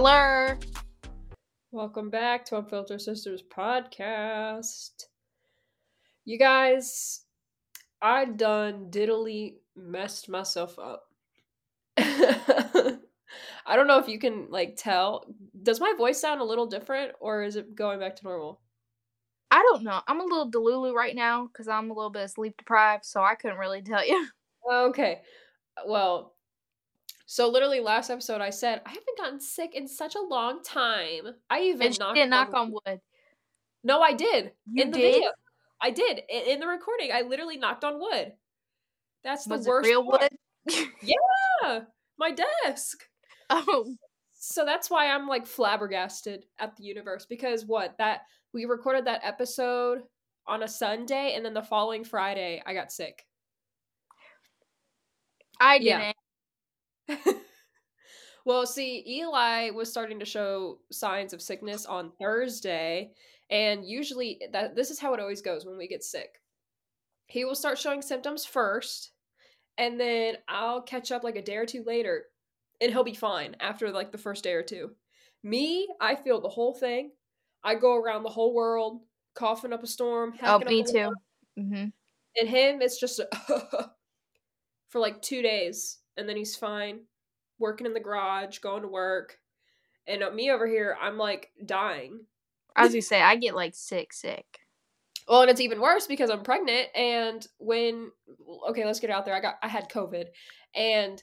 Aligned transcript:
Hello. 0.00 0.56
Welcome 1.72 2.08
back 2.08 2.44
to 2.44 2.58
Unfiltered 2.58 3.00
Sisters 3.00 3.42
podcast. 3.42 4.92
You 6.24 6.38
guys, 6.38 7.24
I 8.00 8.26
done 8.26 8.92
diddly 8.92 9.54
messed 9.74 10.28
myself 10.28 10.78
up. 10.78 11.02
I 11.98 12.94
don't 13.74 13.88
know 13.88 13.98
if 13.98 14.06
you 14.06 14.20
can 14.20 14.46
like 14.50 14.76
tell. 14.76 15.34
Does 15.64 15.80
my 15.80 15.92
voice 15.98 16.20
sound 16.20 16.40
a 16.40 16.44
little 16.44 16.66
different 16.66 17.14
or 17.18 17.42
is 17.42 17.56
it 17.56 17.74
going 17.74 17.98
back 17.98 18.14
to 18.14 18.24
normal? 18.24 18.60
I 19.50 19.66
don't 19.68 19.82
know. 19.82 20.00
I'm 20.06 20.20
a 20.20 20.24
little 20.24 20.48
delulu 20.48 20.92
right 20.94 21.16
now 21.16 21.48
because 21.48 21.66
I'm 21.66 21.90
a 21.90 21.94
little 21.94 22.10
bit 22.10 22.30
sleep 22.30 22.56
deprived, 22.56 23.04
so 23.04 23.24
I 23.24 23.34
couldn't 23.34 23.58
really 23.58 23.82
tell 23.82 24.06
you. 24.06 24.28
Okay. 24.70 25.22
Well, 25.86 26.34
so 27.30 27.46
literally 27.50 27.80
last 27.80 28.08
episode 28.08 28.40
I 28.40 28.48
said 28.48 28.80
I 28.86 28.88
haven't 28.88 29.18
gotten 29.18 29.38
sick 29.38 29.74
in 29.74 29.86
such 29.86 30.14
a 30.14 30.20
long 30.20 30.62
time. 30.62 31.34
I 31.50 31.60
even 31.64 31.88
And 31.88 31.94
she 31.94 32.00
didn't 32.14 32.30
knock 32.30 32.54
on 32.54 32.72
wood. 32.72 33.00
No, 33.84 34.00
I 34.00 34.14
did. 34.14 34.52
You 34.72 34.84
in 34.84 34.90
the 34.90 34.98
video. 34.98 35.30
I 35.78 35.90
did. 35.90 36.22
In, 36.30 36.58
the 36.58 36.66
recording, 36.66 37.10
I 37.12 37.20
literally 37.20 37.58
knocked 37.58 37.84
on 37.84 38.00
wood. 38.00 38.32
That's 39.22 39.44
the 39.44 39.56
Was 39.56 39.66
worst. 39.66 39.86
real 39.86 40.02
part. 40.04 40.32
wood? 40.66 40.88
Yeah, 41.02 41.80
my 42.18 42.34
desk. 42.64 43.04
oh, 43.50 43.94
So 44.32 44.64
that's 44.64 44.88
why 44.88 45.10
I'm 45.10 45.28
like 45.28 45.46
flabbergasted 45.46 46.46
at 46.58 46.76
the 46.76 46.84
universe 46.84 47.26
because 47.26 47.66
what 47.66 47.94
that 47.98 48.22
we 48.54 48.64
recorded 48.64 49.04
that 49.04 49.20
episode 49.22 50.02
on 50.46 50.62
a 50.62 50.68
Sunday 50.68 51.34
and 51.36 51.44
then 51.44 51.52
the 51.52 51.62
following 51.62 52.04
Friday 52.04 52.62
I 52.64 52.72
got 52.72 52.90
sick. 52.90 53.26
I 55.60 55.78
didn't. 55.78 56.00
Yeah. 56.00 56.12
well, 58.44 58.66
see, 58.66 59.04
Eli 59.06 59.70
was 59.70 59.90
starting 59.90 60.18
to 60.20 60.24
show 60.24 60.78
signs 60.90 61.32
of 61.32 61.42
sickness 61.42 61.86
on 61.86 62.12
Thursday, 62.20 63.12
and 63.50 63.84
usually 63.84 64.40
that 64.52 64.76
this 64.76 64.90
is 64.90 64.98
how 64.98 65.14
it 65.14 65.20
always 65.20 65.42
goes 65.42 65.64
when 65.64 65.78
we 65.78 65.88
get 65.88 66.04
sick. 66.04 66.40
He 67.26 67.44
will 67.44 67.54
start 67.54 67.78
showing 67.78 68.02
symptoms 68.02 68.44
first, 68.44 69.12
and 69.76 70.00
then 70.00 70.36
I'll 70.48 70.82
catch 70.82 71.12
up 71.12 71.24
like 71.24 71.36
a 71.36 71.42
day 71.42 71.56
or 71.56 71.66
two 71.66 71.84
later, 71.84 72.24
and 72.80 72.92
he'll 72.92 73.04
be 73.04 73.14
fine 73.14 73.56
after 73.60 73.90
like 73.90 74.12
the 74.12 74.18
first 74.18 74.44
day 74.44 74.52
or 74.52 74.62
two. 74.62 74.92
Me, 75.42 75.88
I 76.00 76.16
feel 76.16 76.40
the 76.40 76.48
whole 76.48 76.74
thing. 76.74 77.12
I 77.62 77.74
go 77.74 77.96
around 77.96 78.22
the 78.22 78.28
whole 78.30 78.54
world 78.54 79.02
coughing 79.34 79.72
up 79.72 79.82
a 79.82 79.86
storm. 79.86 80.34
Oh, 80.42 80.58
me 80.58 80.82
too. 80.82 81.04
lung, 81.04 81.14
hmm 81.56 81.84
And 82.36 82.48
him, 82.48 82.82
it's 82.82 82.98
just 82.98 83.20
a 83.20 83.28
for 84.88 85.00
like 85.00 85.20
two 85.22 85.42
days, 85.42 85.98
and 86.18 86.28
then 86.28 86.36
he's 86.36 86.56
fine, 86.56 87.00
working 87.58 87.86
in 87.86 87.94
the 87.94 88.00
garage, 88.00 88.58
going 88.58 88.82
to 88.82 88.88
work. 88.88 89.38
And 90.06 90.22
uh, 90.22 90.30
me 90.30 90.50
over 90.50 90.66
here, 90.66 90.96
I'm 91.00 91.16
like 91.16 91.50
dying. 91.64 92.26
As 92.76 92.94
you 92.94 93.00
say, 93.00 93.20
I 93.20 93.36
get 93.36 93.54
like 93.54 93.74
sick, 93.74 94.12
sick. 94.12 94.46
Well, 95.28 95.42
and 95.42 95.50
it's 95.50 95.60
even 95.60 95.80
worse 95.80 96.06
because 96.06 96.30
I'm 96.30 96.42
pregnant. 96.42 96.88
And 96.94 97.46
when 97.58 98.10
okay, 98.68 98.84
let's 98.84 99.00
get 99.00 99.10
it 99.10 99.12
out 99.12 99.24
there. 99.24 99.34
I 99.34 99.40
got 99.40 99.56
I 99.62 99.68
had 99.68 99.90
COVID, 99.90 100.26
and 100.74 101.22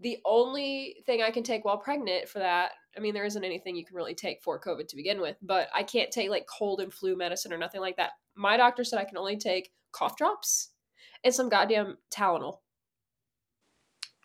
the 0.00 0.18
only 0.24 0.96
thing 1.06 1.22
I 1.22 1.30
can 1.30 1.42
take 1.42 1.64
while 1.64 1.78
pregnant 1.78 2.28
for 2.28 2.38
that, 2.38 2.72
I 2.96 3.00
mean, 3.00 3.14
there 3.14 3.24
isn't 3.24 3.44
anything 3.44 3.74
you 3.74 3.84
can 3.84 3.96
really 3.96 4.14
take 4.14 4.42
for 4.42 4.60
COVID 4.60 4.86
to 4.88 4.96
begin 4.96 5.20
with, 5.20 5.36
but 5.42 5.68
I 5.74 5.82
can't 5.82 6.10
take 6.10 6.30
like 6.30 6.46
cold 6.46 6.80
and 6.80 6.92
flu 6.92 7.16
medicine 7.16 7.52
or 7.52 7.58
nothing 7.58 7.80
like 7.80 7.96
that. 7.96 8.12
My 8.36 8.56
doctor 8.56 8.84
said 8.84 8.98
I 8.98 9.04
can 9.04 9.16
only 9.16 9.36
take 9.36 9.72
cough 9.90 10.16
drops 10.16 10.70
and 11.24 11.34
some 11.34 11.48
goddamn 11.48 11.96
Tylenol. 12.14 12.58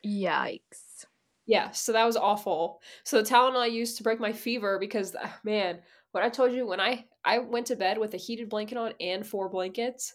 Yikes. 0.06 1.06
Yeah, 1.46 1.72
so 1.72 1.92
that 1.92 2.06
was 2.06 2.16
awful. 2.16 2.82
So 3.04 3.22
the 3.22 3.30
Tylenol 3.30 3.58
I 3.58 3.66
used 3.66 3.98
to 3.98 4.04
break 4.04 4.20
my 4.20 4.32
fever 4.32 4.80
because 4.80 5.16
ah, 5.22 5.40
man, 5.44 5.82
what 6.12 6.24
I 6.24 6.30
told 6.30 6.54
you 6.54 6.66
when 6.66 6.80
I 6.80 7.06
I 7.26 7.40
went 7.40 7.68
to 7.68 7.76
bed 7.76 7.98
with 7.98 8.14
a 8.14 8.18
heated 8.18 8.50
blanket 8.50 8.78
on 8.78 8.94
and 9.00 9.26
four 9.28 9.50
blankets, 9.50 10.14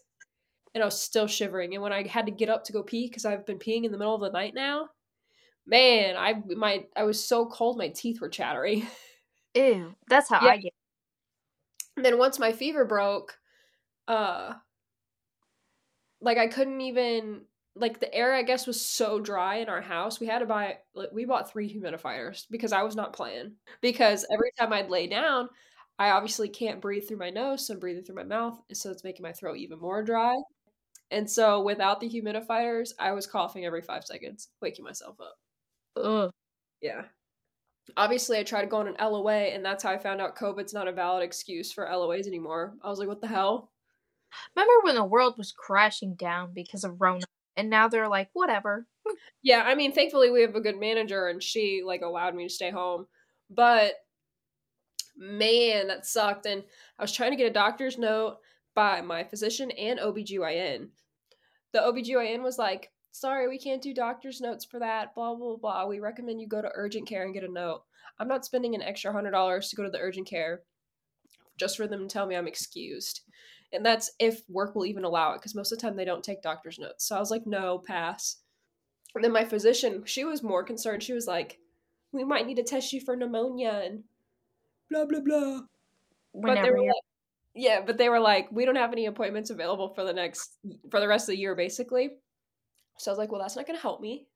and 0.75 0.82
I 0.82 0.87
was 0.87 1.00
still 1.00 1.26
shivering. 1.28 1.75
And 1.75 1.82
when 1.82 1.93
I 1.93 2.06
had 2.09 2.26
to 2.26 2.32
get 2.32 2.50
up 2.50 2.65
to 2.66 2.72
go 2.75 2.82
pee 2.84 3.09
because 3.09 3.25
I've 3.26 3.47
been 3.47 3.59
peeing 3.60 3.84
in 3.84 3.93
the 3.93 3.99
middle 3.99 4.15
of 4.15 4.22
the 4.22 4.31
night 4.32 4.54
now, 4.54 4.91
man, 5.66 6.16
I 6.16 6.34
my 6.56 6.87
I 6.97 7.05
was 7.05 7.25
so 7.25 7.47
cold 7.47 7.78
my 7.78 7.88
teeth 7.91 8.20
were 8.20 8.31
chattering. 8.31 8.87
Ew. 9.55 9.94
That's 10.09 10.28
how 10.28 10.41
Yeah. 10.41 10.50
I 10.50 10.59
get. 10.59 10.72
And 11.97 12.05
then 12.05 12.19
once 12.19 12.38
my 12.38 12.53
fever 12.53 12.84
broke, 12.84 13.38
uh 14.09 14.55
like 16.20 16.38
I 16.38 16.49
couldn't 16.49 16.81
even 16.81 17.43
like 17.78 18.00
the 18.00 18.12
air 18.15 18.34
I 18.34 18.43
guess 18.43 18.66
was 18.66 18.81
so 18.84 19.21
dry 19.21 19.56
in 19.56 19.69
our 19.69 19.81
house. 19.81 20.21
We 20.21 20.27
had 20.27 20.41
to 20.41 20.47
buy 20.47 20.78
like 20.94 21.11
we 21.12 21.25
bought 21.25 21.50
three 21.50 21.72
humidifiers 21.72 22.47
because 22.50 22.72
I 22.72 22.83
was 22.83 22.97
not 22.97 23.12
playing. 23.12 23.53
Because 23.81 24.27
every 24.33 24.53
time 24.59 24.72
I'd 24.72 24.91
lay 24.91 25.06
down, 25.06 25.49
I 25.99 26.11
obviously 26.11 26.49
can't 26.49 26.81
breathe 26.81 27.09
through 27.09 27.17
my 27.17 27.31
nose, 27.31 27.67
so 27.67 27.75
I'm 27.75 27.81
breathing 27.81 28.05
through 28.05 28.15
my 28.15 28.22
mouth, 28.22 28.61
and 28.69 28.77
so 28.77 28.91
it's 28.91 29.03
making 29.03 29.25
my 29.25 29.33
throat 29.33 29.56
even 29.56 29.81
more 29.81 30.03
dry. 30.03 30.37
And 31.11 31.28
so 31.28 31.62
without 31.62 32.00
the 32.00 32.09
humidifiers, 32.09 32.93
I 32.99 33.12
was 33.12 33.27
coughing 33.27 33.65
every 33.65 33.83
5 33.83 34.05
seconds, 34.05 34.49
waking 34.61 34.84
myself 34.84 35.17
up. 35.21 35.34
Ugh. 35.97 36.31
Yeah. 36.81 37.03
Obviously, 37.97 38.38
I 38.38 38.44
tried 38.44 38.62
to 38.62 38.69
go 38.69 38.77
on 38.77 38.87
an 38.87 38.97
LOA, 39.00 39.33
and 39.33 39.65
that's 39.65 39.83
how 39.83 39.91
I 39.91 39.99
found 39.99 40.21
out 40.21 40.37
COVID's 40.37 40.75
not 40.75 40.87
a 40.87 40.93
valid 40.93 41.25
excuse 41.25 41.72
for 41.72 41.87
LOAs 41.87 42.27
anymore. 42.27 42.75
I 42.84 42.91
was 42.91 42.99
like, 42.99 43.09
what 43.09 43.21
the 43.21 43.27
hell? 43.27 43.72
Remember 44.55 44.84
when 44.84 44.94
the 44.94 45.05
world 45.05 45.38
was 45.38 45.50
crashing 45.50 46.15
down 46.15 46.53
because 46.55 46.84
of 46.84 47.00
Rona, 47.00 47.25
and 47.59 47.69
now 47.69 47.89
they're 47.89 48.09
like, 48.09 48.31
whatever. 48.33 48.87
Yeah, 49.43 49.63
I 49.67 49.75
mean, 49.75 49.93
thankfully 49.93 50.31
we 50.31 50.43
have 50.43 50.55
a 50.55 50.61
good 50.61 50.79
manager 50.79 51.29
and 51.29 51.43
she 51.43 51.83
like 51.85 52.03
allowed 52.03 52.35
me 52.35 52.47
to 52.47 52.53
stay 52.53 52.71
home. 52.71 53.07
But 53.51 53.95
man, 55.17 55.89
that 55.89 56.07
sucked. 56.07 56.47
And 56.47 56.63
I 56.99 57.03
was 57.03 57.13
trying 57.13 57.33
to 57.33 57.37
get 57.37 57.51
a 57.51 57.53
doctor's 57.53 57.99
note 57.99 58.37
by 58.75 59.01
my 59.01 59.25
physician 59.25 59.71
and 59.73 59.99
OBGYN. 59.99 60.89
The 61.73 61.81
OBGYN 61.81 62.43
was 62.43 62.59
like, 62.59 62.91
sorry, 63.13 63.49
we 63.49 63.59
can't 63.59 63.83
do 63.83 63.93
doctor's 63.93 64.41
notes 64.41 64.65
for 64.65 64.79
that, 64.79 65.15
blah, 65.15 65.35
blah, 65.35 65.57
blah. 65.57 65.87
We 65.87 66.01
recommend 66.01 66.41
you 66.41 66.47
go 66.47 66.63
to 66.63 66.71
urgent 66.75 67.09
care 67.09 67.25
and 67.25 67.35
get 67.35 67.45
a 67.45 67.53
note. 67.53 67.83
I'm 68.19 68.29
not 68.29 68.45
spending 68.45 68.75
an 68.75 68.83
extra 68.83 69.13
hundred 69.13 69.33
dollars 69.33 69.69
to 69.71 69.77
go 69.77 69.83
to 69.83 69.91
the 69.91 70.01
urgent 70.01 70.29
care 70.29 70.63
just 71.59 71.77
for 71.77 71.87
them 71.87 72.07
to 72.07 72.13
tell 72.13 72.27
me 72.27 72.37
I'm 72.37 72.47
excused. 72.47 73.23
And 73.73 73.84
that's 73.84 74.11
if 74.19 74.41
work 74.49 74.75
will 74.75 74.87
even 74.87 75.05
allow 75.05 75.33
it, 75.33 75.39
because 75.39 75.55
most 75.55 75.73
of 75.73 75.79
the 75.79 75.83
time 75.83 75.97
they 75.97 76.05
don't 76.05 76.25
take 76.25 76.43
doctor's 76.43 76.79
notes. 76.79 77.06
So 77.06 77.17
I 77.17 77.21
was 77.21 77.31
like, 77.31 77.47
no, 77.47 77.79
pass. 77.79 78.37
And 79.15 79.23
then 79.23 79.33
my 79.33 79.45
physician, 79.45 80.03
she 80.06 80.25
was 80.25 80.43
more 80.43 80.65
concerned. 80.65 81.03
She 81.03 81.12
was 81.12 81.27
like, 81.27 81.59
we 82.12 82.25
might 82.25 82.47
need 82.47 82.56
to 82.56 82.62
test 82.62 82.93
you 82.93 83.01
for 83.01 83.17
pneumonia 83.17 83.83
and 83.84 84.05
blah, 84.91 85.05
blah, 85.05 85.21
blah. 85.21 85.61
But 86.34 86.55
they 86.55 86.61
Whenever 86.61 86.73
were 86.73 86.87
like, 86.87 86.95
yeah, 87.55 87.81
but 87.84 87.99
they 87.99 88.09
were 88.09 88.21
like, 88.21 88.51
we 88.51 88.65
don't 88.65 88.77
have 88.77 88.93
any 88.93 89.06
appointments 89.06 89.51
available 89.51 89.93
for 89.95 90.05
the 90.05 90.12
next, 90.12 90.56
for 90.91 91.00
the 91.00 91.09
rest 91.09 91.29
of 91.29 91.35
the 91.35 91.39
year, 91.39 91.55
basically. 91.55 92.11
So 92.99 93.11
I 93.11 93.12
was 93.12 93.19
like, 93.19 93.33
well, 93.33 93.41
that's 93.41 93.56
not 93.56 93.67
going 93.67 93.77
to 93.77 93.83
help 93.83 94.00
me. 94.00 94.27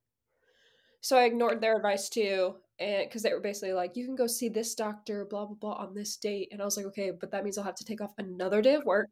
So 1.01 1.17
I 1.17 1.25
ignored 1.25 1.61
their 1.61 1.77
advice 1.77 2.09
too. 2.09 2.57
And 2.79 3.09
because 3.09 3.23
they 3.23 3.33
were 3.33 3.41
basically 3.41 3.73
like, 3.73 3.97
you 3.97 4.05
can 4.05 4.17
go 4.17 4.27
see 4.27 4.49
this 4.49 4.75
doctor, 4.75 5.27
blah, 5.31 5.47
blah, 5.47 5.55
blah, 5.55 5.75
on 5.75 5.95
this 5.95 6.17
date. 6.17 6.49
And 6.53 6.61
I 6.61 6.65
was 6.65 6.77
like, 6.77 6.87
okay, 6.87 7.13
but 7.13 7.31
that 7.31 7.45
means 7.45 7.57
I'll 7.57 7.65
have 7.65 7.77
to 7.77 7.85
take 7.85 8.01
off 8.01 8.13
another 8.19 8.61
day 8.61 8.75
of 8.75 8.85
work 8.85 9.09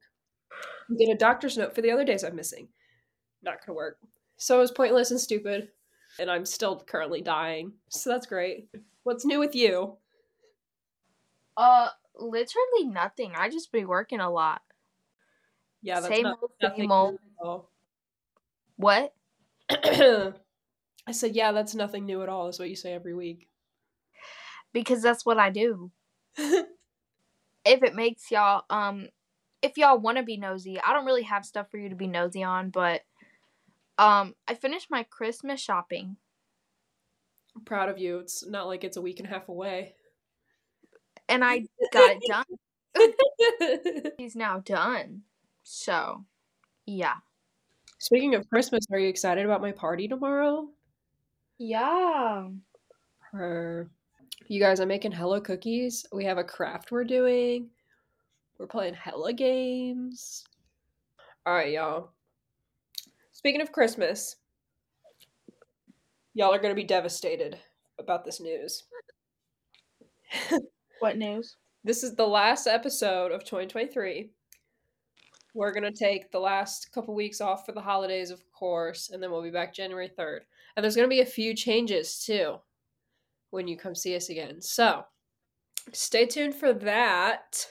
get 0.99 1.09
a 1.09 1.15
doctor's 1.15 1.57
note 1.57 1.75
for 1.75 1.83
the 1.83 1.91
other 1.91 2.05
days 2.05 2.25
I'm 2.25 2.37
missing. 2.37 2.69
Not 3.43 3.63
to 3.67 3.73
work. 3.73 3.99
So 4.37 4.57
it 4.57 4.61
was 4.61 4.73
pointless 4.73 5.11
and 5.11 5.21
stupid. 5.21 5.69
And 6.19 6.31
I'm 6.31 6.45
still 6.45 6.81
currently 6.81 7.21
dying. 7.21 7.73
So 7.89 8.11
that's 8.11 8.27
great. 8.27 8.69
What's 9.05 9.25
new 9.25 9.39
with 9.39 9.55
you? 9.55 9.97
uh 11.57 11.89
literally 12.17 12.87
nothing. 12.87 13.33
I 13.37 13.49
just 13.49 13.73
be 13.73 13.85
working 13.85 14.21
a 14.21 14.31
lot. 14.31 14.63
Yeah, 15.83 16.01
that's 16.01 16.15
Same 16.15 16.25
not, 16.25 16.39
old, 16.43 16.51
nothing 16.63 16.81
same 16.81 16.93
old. 16.93 17.11
new 17.13 17.17
at 17.17 17.47
all. 17.47 17.71
What? 18.77 19.15
I 19.71 21.13
said, 21.13 21.35
yeah, 21.35 21.53
that's 21.53 21.75
nothing 21.75 22.05
new 22.05 22.23
at 22.23 22.29
all, 22.29 22.49
is 22.49 22.59
what 22.59 22.69
you 22.69 22.77
say 22.77 22.93
every 22.93 23.15
week. 23.15 23.49
Because 24.73 25.03
that's 25.03 25.25
what 25.25 25.39
I 25.39 25.51
do. 25.51 25.91
if 26.37 26.67
it 27.65 27.95
makes 27.95 28.31
y'all 28.31 28.65
um 28.71 29.09
if 29.63 29.77
y'all 29.77 29.99
want 29.99 30.17
to 30.17 30.23
be 30.23 30.37
nosy 30.37 30.81
i 30.81 30.93
don't 30.93 31.07
really 31.07 31.23
have 31.23 31.45
stuff 31.45 31.71
for 31.71 31.79
you 31.79 31.89
to 31.89 31.95
be 31.95 32.07
nosy 32.07 32.43
on 32.43 32.71
but 32.71 33.03
um 33.99 34.35
i 34.49 34.55
finished 34.55 34.91
my 34.91 35.03
christmas 35.05 35.61
shopping 35.61 36.17
I'm 37.57 37.65
proud 37.65 37.89
of 37.89 37.99
you. 37.99 38.19
It's 38.21 38.47
not 38.47 38.69
like 38.69 38.85
it's 38.85 38.97
a 38.97 39.01
week 39.03 39.19
and 39.19 39.27
a 39.29 39.31
half 39.33 39.49
away. 39.49 39.95
and 41.29 41.45
i 41.45 41.59
got 41.93 42.17
it 42.17 42.23
done 42.29 44.03
he's 44.19 44.37
now 44.37 44.59
done 44.61 45.23
so 45.63 46.25
yeah 46.87 47.15
Speaking 47.99 48.35
of 48.35 48.49
Christmas, 48.49 48.87
are 48.91 48.99
you 48.99 49.09
excited 49.09 49.45
about 49.45 49.61
my 49.61 49.73
party 49.73 50.09
tomorrow? 50.09 50.69
yeah 51.59 52.49
Or 53.35 53.91
you 54.49 54.59
guys, 54.59 54.81
I'm 54.81 54.89
making 54.89 55.13
hello 55.13 55.39
cookies. 55.41 56.07
We 56.11 56.25
have 56.25 56.39
a 56.39 56.45
craft 56.45 56.91
we're 56.93 57.05
doing. 57.05 57.69
We're 58.61 58.67
playing 58.67 58.93
hella 58.93 59.33
games. 59.33 60.45
All 61.47 61.55
right, 61.55 61.73
y'all. 61.73 62.11
Speaking 63.33 63.63
of 63.63 63.73
Christmas, 63.73 64.37
y'all 66.35 66.53
are 66.53 66.59
going 66.59 66.71
to 66.71 66.81
be 66.81 66.85
devastated 66.85 67.59
about 67.99 68.23
this 68.23 68.39
news. 68.39 68.85
what 71.01 71.17
news? 71.17 71.57
This 71.85 72.03
is 72.03 72.15
the 72.15 72.27
last 72.27 72.67
episode 72.67 73.33
of 73.33 73.45
2023. 73.45 74.29
We're 75.55 75.73
going 75.73 75.91
to 75.91 75.99
take 75.99 76.31
the 76.31 76.39
last 76.39 76.93
couple 76.93 77.15
weeks 77.15 77.41
off 77.41 77.65
for 77.65 77.73
the 77.73 77.81
holidays, 77.81 78.31
of 78.31 78.45
course, 78.53 79.09
and 79.09 79.23
then 79.23 79.31
we'll 79.31 79.43
be 79.43 79.51
back 79.51 79.73
January 79.73 80.11
3rd. 80.19 80.41
And 80.77 80.85
there's 80.85 80.97
going 80.97 81.09
to 81.09 81.17
be 81.17 81.23
a 81.23 81.27
few 81.27 81.55
changes 81.55 82.23
too 82.23 82.57
when 83.53 83.67
you 83.67 83.79
come 83.79 83.95
see 83.95 84.15
us 84.17 84.29
again. 84.29 84.61
So 84.61 85.07
stay 85.93 86.27
tuned 86.27 86.55
for 86.55 86.75
that. 86.75 87.67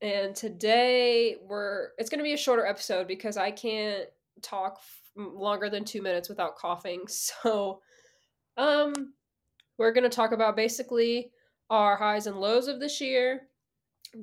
And 0.00 0.34
today 0.34 1.36
we're 1.42 1.88
it's 1.98 2.10
going 2.10 2.18
to 2.18 2.24
be 2.24 2.34
a 2.34 2.38
shorter 2.38 2.66
episode 2.66 3.08
because 3.08 3.36
I 3.36 3.50
can't 3.50 4.08
talk 4.42 4.80
longer 5.16 5.68
than 5.68 5.84
2 5.84 6.00
minutes 6.02 6.28
without 6.28 6.56
coughing. 6.56 7.02
So 7.08 7.80
um 8.56 9.14
we're 9.76 9.92
going 9.92 10.08
to 10.08 10.14
talk 10.14 10.32
about 10.32 10.56
basically 10.56 11.30
our 11.70 11.96
highs 11.96 12.26
and 12.26 12.40
lows 12.40 12.66
of 12.66 12.80
this 12.80 13.00
year, 13.00 13.48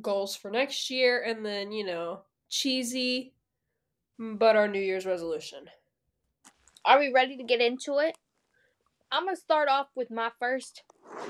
goals 0.02 0.36
for 0.36 0.52
next 0.52 0.90
year, 0.90 1.24
and 1.24 1.46
then, 1.46 1.72
you 1.72 1.86
know, 1.86 2.22
cheesy 2.50 3.34
but 4.18 4.56
our 4.56 4.68
New 4.68 4.80
Year's 4.80 5.06
resolution. 5.06 5.66
Are 6.86 7.00
we 7.00 7.12
ready 7.12 7.38
to 7.38 7.44
get 7.44 7.62
into 7.62 7.98
it? 8.00 8.18
I'm 9.12 9.24
going 9.24 9.36
to 9.36 9.42
start 9.42 9.70
off 9.70 9.88
with 9.96 10.12
my 10.12 10.32
first 10.40 10.84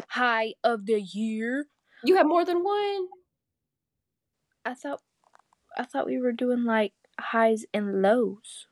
high 0.09 0.53
of 0.63 0.85
the 0.85 1.01
year. 1.01 1.67
You 2.03 2.15
have 2.17 2.27
more 2.27 2.45
than 2.45 2.63
one? 2.63 3.07
I 4.65 4.73
thought 4.73 5.01
I 5.77 5.83
thought 5.83 6.07
we 6.07 6.19
were 6.19 6.31
doing 6.31 6.63
like 6.63 6.93
highs 7.19 7.65
and 7.73 8.01
lows. 8.01 8.67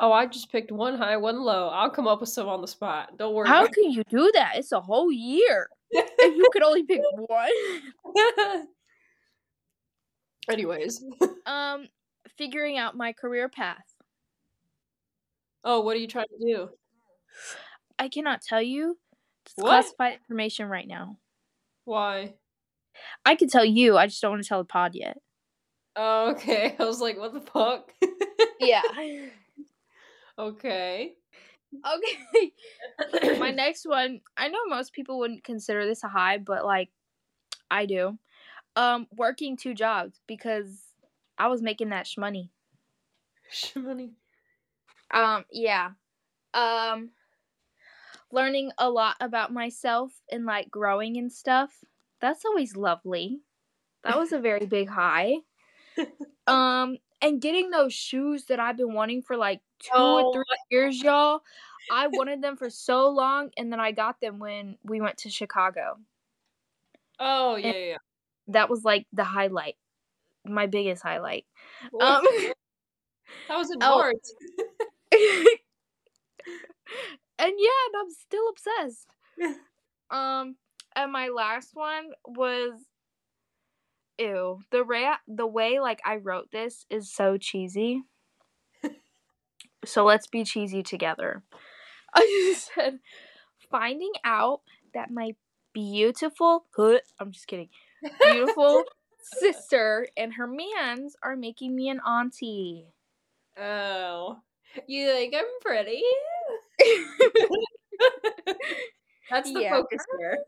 Oh, 0.00 0.12
I 0.12 0.26
just 0.26 0.50
picked 0.50 0.72
one 0.72 0.96
high, 0.96 1.16
one 1.16 1.40
low. 1.40 1.68
I'll 1.68 1.90
come 1.90 2.08
up 2.08 2.20
with 2.20 2.28
some 2.28 2.48
on 2.48 2.60
the 2.60 2.66
spot. 2.68 3.16
Don't 3.16 3.34
worry. 3.34 3.48
How 3.48 3.66
can 3.66 3.90
you 3.90 4.02
do 4.08 4.30
that? 4.34 4.54
It's 4.56 4.72
a 4.72 4.80
whole 4.80 5.12
year. 5.12 5.68
if 5.90 6.36
you 6.36 6.48
could 6.52 6.62
only 6.62 6.82
pick 6.82 7.00
one. 7.28 7.48
Anyways. 10.50 11.04
um, 11.46 11.88
figuring 12.36 12.76
out 12.76 12.96
my 12.96 13.12
career 13.12 13.48
path. 13.48 13.84
Oh, 15.62 15.80
what 15.80 15.96
are 15.96 16.00
you 16.00 16.08
trying 16.08 16.26
to 16.38 16.44
do? 16.44 16.68
I 17.98 18.08
cannot 18.08 18.42
tell 18.42 18.60
you. 18.60 18.98
It's 19.46 19.54
what? 19.56 19.68
classified 19.68 20.14
information 20.14 20.68
right 20.68 20.86
now. 20.86 21.18
Why? 21.84 22.34
I 23.24 23.34
can 23.34 23.48
tell 23.48 23.64
you. 23.64 23.96
I 23.96 24.06
just 24.06 24.20
don't 24.20 24.32
want 24.32 24.42
to 24.42 24.48
tell 24.48 24.58
the 24.58 24.64
pod 24.64 24.94
yet. 24.94 25.18
Oh, 25.96 26.30
okay. 26.32 26.74
I 26.78 26.84
was 26.84 27.00
like, 27.00 27.18
what 27.18 27.32
the 27.32 27.40
fuck? 27.40 27.92
yeah. 28.60 28.82
okay. 30.38 31.14
Okay. 31.86 33.38
My 33.38 33.50
next 33.50 33.86
one, 33.86 34.20
I 34.36 34.48
know 34.48 34.58
most 34.68 34.92
people 34.92 35.18
wouldn't 35.18 35.44
consider 35.44 35.86
this 35.86 36.04
a 36.04 36.08
high, 36.08 36.38
but 36.38 36.64
like 36.64 36.90
I 37.70 37.86
do. 37.86 38.18
Um 38.76 39.06
working 39.16 39.56
two 39.56 39.74
jobs 39.74 40.20
because 40.26 40.82
I 41.38 41.48
was 41.48 41.62
making 41.62 41.90
that 41.90 42.06
shmoney. 42.06 42.50
Shmoney. 43.52 44.12
Um 45.12 45.44
yeah. 45.50 45.90
Um 46.52 47.10
learning 48.30 48.72
a 48.78 48.90
lot 48.90 49.16
about 49.20 49.52
myself 49.52 50.12
and 50.30 50.44
like 50.44 50.70
growing 50.70 51.16
and 51.16 51.32
stuff. 51.32 51.72
That's 52.24 52.46
always 52.46 52.74
lovely. 52.74 53.42
That 54.02 54.18
was 54.18 54.32
a 54.32 54.38
very 54.38 54.64
big 54.76 54.88
high. 54.88 55.36
Um 56.46 56.98
and 57.22 57.40
getting 57.40 57.70
those 57.70 57.94
shoes 57.94 58.44
that 58.46 58.60
I've 58.60 58.76
been 58.76 58.92
wanting 58.92 59.22
for 59.22 59.34
like 59.34 59.62
two 59.78 59.92
oh. 59.94 60.26
or 60.26 60.34
three 60.34 60.44
years, 60.70 61.02
y'all. 61.02 61.40
I 61.90 62.06
wanted 62.12 62.42
them 62.42 62.58
for 62.58 62.68
so 62.68 63.08
long, 63.08 63.48
and 63.56 63.72
then 63.72 63.80
I 63.80 63.92
got 63.92 64.20
them 64.20 64.38
when 64.38 64.76
we 64.82 65.00
went 65.00 65.16
to 65.18 65.30
Chicago. 65.30 65.96
Oh 67.18 67.56
yeah, 67.56 67.72
yeah. 67.72 67.96
That 68.48 68.68
was 68.68 68.84
like 68.84 69.06
the 69.14 69.24
highlight, 69.24 69.76
my 70.44 70.66
biggest 70.66 71.02
highlight. 71.02 71.46
Um, 71.98 72.26
that 73.48 73.56
was 73.56 73.70
in 73.70 73.78
oh. 73.80 73.96
March. 73.96 74.16
and 77.38 77.54
yeah, 77.56 77.80
and 77.86 77.96
I'm 78.00 78.10
still 78.10 78.48
obsessed. 78.50 79.06
um, 80.10 80.56
and 80.96 81.12
my 81.12 81.28
last 81.28 81.70
one 81.74 82.10
was 82.26 82.72
ew. 84.18 84.60
The 84.70 84.84
ra- 84.84 85.18
the 85.26 85.46
way 85.46 85.80
like 85.80 86.00
I 86.04 86.16
wrote 86.16 86.50
this 86.52 86.86
is 86.90 87.12
so 87.12 87.36
cheesy. 87.36 88.02
so 89.84 90.04
let's 90.04 90.26
be 90.26 90.44
cheesy 90.44 90.82
together. 90.82 91.42
I 92.14 92.54
said 92.56 93.00
finding 93.70 94.12
out 94.24 94.60
that 94.94 95.10
my 95.10 95.32
beautiful 95.72 96.66
I'm 97.18 97.32
just 97.32 97.46
kidding. 97.46 97.68
Beautiful 98.22 98.84
sister 99.40 100.06
and 100.16 100.34
her 100.34 100.46
mans 100.46 101.16
are 101.22 101.36
making 101.36 101.74
me 101.74 101.88
an 101.88 102.00
auntie. 102.00 102.86
Oh. 103.58 104.38
You 104.86 105.06
think 105.06 105.34
I'm 105.34 105.44
pretty? 105.60 106.02
That's 109.30 109.52
the 109.52 109.60
yeah. 109.60 109.70
focus 109.70 110.04
here. 110.18 110.38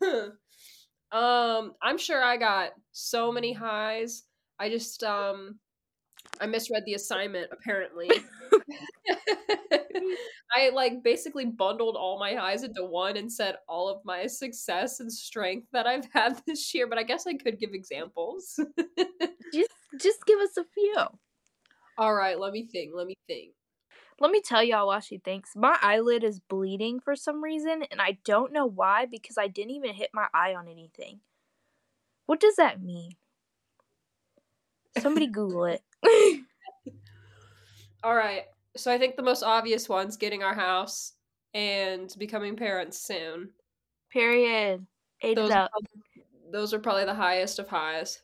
um, 1.12 1.74
I'm 1.82 1.98
sure 1.98 2.22
I 2.22 2.36
got 2.36 2.70
so 2.92 3.32
many 3.32 3.52
highs. 3.52 4.24
I 4.58 4.68
just 4.68 5.02
um 5.02 5.58
I 6.40 6.46
misread 6.46 6.84
the 6.86 6.94
assignment 6.94 7.48
apparently. 7.52 8.10
I 10.54 10.70
like 10.70 11.02
basically 11.02 11.46
bundled 11.46 11.96
all 11.96 12.18
my 12.18 12.34
highs 12.34 12.62
into 12.62 12.84
one 12.84 13.16
and 13.16 13.32
said 13.32 13.56
all 13.68 13.88
of 13.88 14.04
my 14.04 14.26
success 14.26 15.00
and 15.00 15.12
strength 15.12 15.66
that 15.72 15.86
I've 15.86 16.06
had 16.12 16.40
this 16.46 16.74
year, 16.74 16.86
but 16.86 16.98
I 16.98 17.02
guess 17.02 17.26
I 17.26 17.34
could 17.34 17.58
give 17.58 17.70
examples. 17.72 18.58
just 19.52 19.70
just 20.00 20.26
give 20.26 20.38
us 20.40 20.56
a 20.58 20.64
few. 20.74 20.96
All 21.98 22.14
right, 22.14 22.38
let 22.38 22.52
me 22.52 22.66
think. 22.70 22.92
Let 22.94 23.06
me 23.06 23.16
think. 23.26 23.52
Let 24.22 24.30
me 24.30 24.40
tell 24.40 24.62
y'all 24.62 24.86
why 24.86 25.00
she 25.00 25.18
thinks. 25.18 25.56
My 25.56 25.76
eyelid 25.82 26.22
is 26.22 26.38
bleeding 26.38 27.00
for 27.00 27.16
some 27.16 27.42
reason, 27.42 27.82
and 27.90 28.00
I 28.00 28.18
don't 28.24 28.52
know 28.52 28.66
why 28.66 29.04
because 29.04 29.36
I 29.36 29.48
didn't 29.48 29.72
even 29.72 29.94
hit 29.94 30.10
my 30.14 30.28
eye 30.32 30.54
on 30.54 30.68
anything. 30.68 31.18
What 32.26 32.38
does 32.38 32.54
that 32.54 32.80
mean? 32.80 33.16
Somebody 35.00 35.26
Google 35.32 35.64
it. 35.64 35.82
All 38.04 38.14
right. 38.14 38.44
So 38.76 38.92
I 38.92 38.98
think 38.98 39.16
the 39.16 39.24
most 39.24 39.42
obvious 39.42 39.88
one's 39.88 40.16
getting 40.16 40.44
our 40.44 40.54
house 40.54 41.14
and 41.52 42.14
becoming 42.16 42.54
parents 42.54 43.00
soon. 43.00 43.50
Period. 44.08 44.86
Ate 45.22 45.34
those, 45.34 45.50
up. 45.50 45.72
those 46.52 46.72
are 46.72 46.78
probably 46.78 47.06
the 47.06 47.12
highest 47.12 47.58
of 47.58 47.66
highs. 47.66 48.22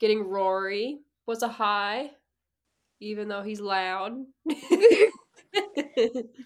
Getting 0.00 0.24
Rory 0.26 1.02
was 1.24 1.44
a 1.44 1.48
high, 1.48 2.10
even 2.98 3.28
though 3.28 3.44
he's 3.44 3.60
loud. 3.60 4.24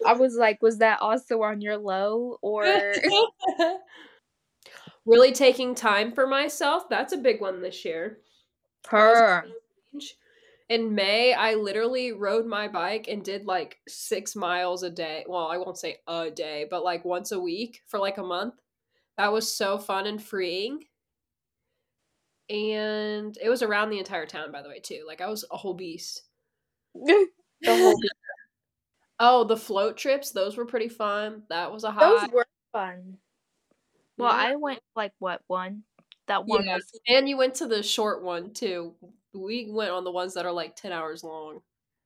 I 0.06 0.12
was 0.14 0.36
like, 0.36 0.62
was 0.62 0.78
that 0.78 1.00
also 1.00 1.42
on 1.42 1.60
your 1.60 1.76
low 1.76 2.38
or 2.42 2.64
really 5.06 5.32
taking 5.32 5.74
time 5.74 6.12
for 6.12 6.26
myself? 6.26 6.88
That's 6.88 7.12
a 7.12 7.18
big 7.18 7.40
one 7.40 7.62
this 7.62 7.84
year. 7.84 8.18
Her. 8.88 9.44
In 10.68 10.94
May, 10.94 11.34
I 11.34 11.54
literally 11.54 12.12
rode 12.12 12.46
my 12.46 12.68
bike 12.68 13.08
and 13.08 13.24
did 13.24 13.44
like 13.44 13.78
six 13.88 14.36
miles 14.36 14.84
a 14.84 14.90
day. 14.90 15.24
Well, 15.26 15.48
I 15.48 15.56
won't 15.56 15.78
say 15.78 15.96
a 16.06 16.30
day, 16.30 16.66
but 16.70 16.84
like 16.84 17.04
once 17.04 17.32
a 17.32 17.40
week 17.40 17.80
for 17.88 17.98
like 17.98 18.18
a 18.18 18.22
month. 18.22 18.54
That 19.18 19.32
was 19.32 19.52
so 19.52 19.78
fun 19.78 20.06
and 20.06 20.22
freeing. 20.22 20.84
And 22.48 23.36
it 23.42 23.48
was 23.48 23.62
around 23.62 23.90
the 23.90 23.98
entire 23.98 24.26
town, 24.26 24.52
by 24.52 24.62
the 24.62 24.68
way, 24.68 24.80
too. 24.80 25.04
Like 25.06 25.20
I 25.20 25.28
was 25.28 25.44
a 25.50 25.56
whole 25.56 25.74
beast. 25.74 26.22
the 26.94 27.26
whole 27.66 28.00
beast. 28.00 28.14
Oh, 29.22 29.44
the 29.44 29.56
float 29.56 29.98
trips, 29.98 30.30
those 30.30 30.56
were 30.56 30.64
pretty 30.64 30.88
fun. 30.88 31.42
That 31.50 31.70
was 31.70 31.84
a 31.84 31.90
high. 31.90 32.00
Those 32.00 32.30
were 32.32 32.46
fun. 32.72 33.18
Well, 34.16 34.32
yeah. 34.32 34.52
I 34.52 34.56
went 34.56 34.80
like 34.96 35.12
what 35.18 35.42
one? 35.46 35.82
That 36.26 36.46
one 36.46 36.64
yeah. 36.64 36.76
was 36.76 36.90
And 37.06 37.28
you 37.28 37.36
went 37.36 37.54
to 37.56 37.66
the 37.66 37.82
short 37.82 38.22
one 38.22 38.52
too. 38.52 38.94
We 39.34 39.68
went 39.70 39.90
on 39.90 40.04
the 40.04 40.10
ones 40.10 40.34
that 40.34 40.46
are 40.46 40.52
like 40.52 40.74
10 40.74 40.90
hours 40.90 41.22
long. 41.22 41.60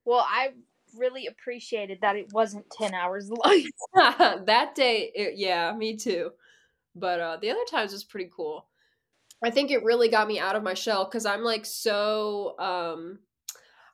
Well, 0.04 0.26
I 0.28 0.50
really 0.97 1.26
appreciated 1.26 1.99
that 2.02 2.16
it 2.16 2.33
wasn't 2.33 2.66
10 2.71 2.94
hours 2.94 3.30
long. 3.44 3.64
that 4.47 4.75
day, 4.75 5.11
it, 5.14 5.35
yeah, 5.37 5.73
me 5.73 5.97
too. 5.97 6.30
But 6.97 7.21
uh 7.21 7.37
the 7.40 7.50
other 7.50 7.64
times 7.71 7.92
was 7.92 8.04
pretty 8.04 8.30
cool. 8.35 8.66
I 9.42 9.50
think 9.50 9.71
it 9.71 9.85
really 9.85 10.09
got 10.09 10.26
me 10.28 10.40
out 10.40 10.56
of 10.56 10.62
my 10.62 10.75
shell 10.75 11.09
cuz 11.09 11.26
I'm 11.26 11.42
like 11.42 11.64
so 11.66 12.59
um 12.59 13.18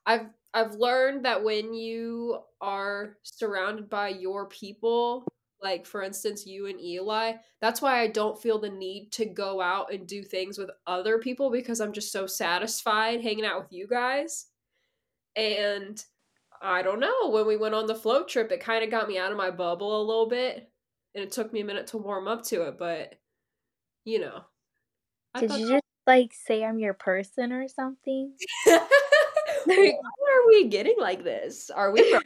I've 0.07 0.27
I've 0.53 0.75
learned 0.75 1.25
that 1.25 1.43
when 1.43 1.75
you 1.75 2.41
are 2.61 3.17
surrounded 3.23 3.89
by 3.89 4.09
your 4.09 4.47
people, 4.49 5.27
like 5.63 5.87
for 5.87 6.03
instance, 6.03 6.47
you 6.47 6.67
and 6.67 6.81
Eli, 6.81 7.35
that's 7.61 7.81
why 7.81 8.01
I 8.01 8.09
don't 8.09 8.41
feel 8.41 8.59
the 8.59 8.71
need 8.71 9.13
to 9.13 9.27
go 9.27 9.61
out 9.61 9.93
and 9.93 10.07
do 10.07 10.23
things 10.23 10.59
with 10.59 10.71
other 10.87 11.19
people 11.19 11.51
because 11.51 11.81
I'm 11.81 11.93
just 11.93 12.13
so 12.13 12.27
satisfied 12.27 13.21
hanging 13.23 13.45
out 13.45 13.61
with 13.61 13.73
you 13.73 13.87
guys. 13.87 14.47
And 15.37 16.03
I 16.61 16.83
don't 16.83 17.01
know, 17.01 17.31
when 17.31 17.47
we 17.47 17.57
went 17.57 17.75
on 17.75 17.87
the 17.87 17.95
float 17.95 18.29
trip, 18.29 18.51
it 18.51 18.61
kind 18.61 18.83
of 18.83 18.91
got 18.91 19.09
me 19.09 19.19
out 19.19 19.31
of 19.33 19.39
my 19.39 19.51
bubble 19.51 20.01
a 20.01 20.05
little 20.05 20.29
bit. 20.29 20.69
and 21.15 21.25
it 21.25 21.33
took 21.33 21.53
me 21.53 21.61
a 21.61 21.65
minute 21.65 21.89
to 21.89 21.99
warm 21.99 22.29
up 22.29 22.45
to 22.45 22.63
it, 22.63 22.79
but 22.79 23.15
you 24.05 24.21
know. 24.21 24.43
I 25.35 25.41
Did 25.41 25.53
you 25.53 25.69
just 25.69 25.85
like 26.07 26.33
say 26.33 26.65
I'm 26.65 26.79
your 26.79 26.95
person 26.95 27.53
or 27.53 27.69
something? 27.69 28.33
Why 29.65 29.93
are 29.93 30.49
we 30.49 30.69
getting 30.69 30.97
like 30.99 31.25
this? 31.25 31.71
Are 31.71 31.93
we 31.93 32.03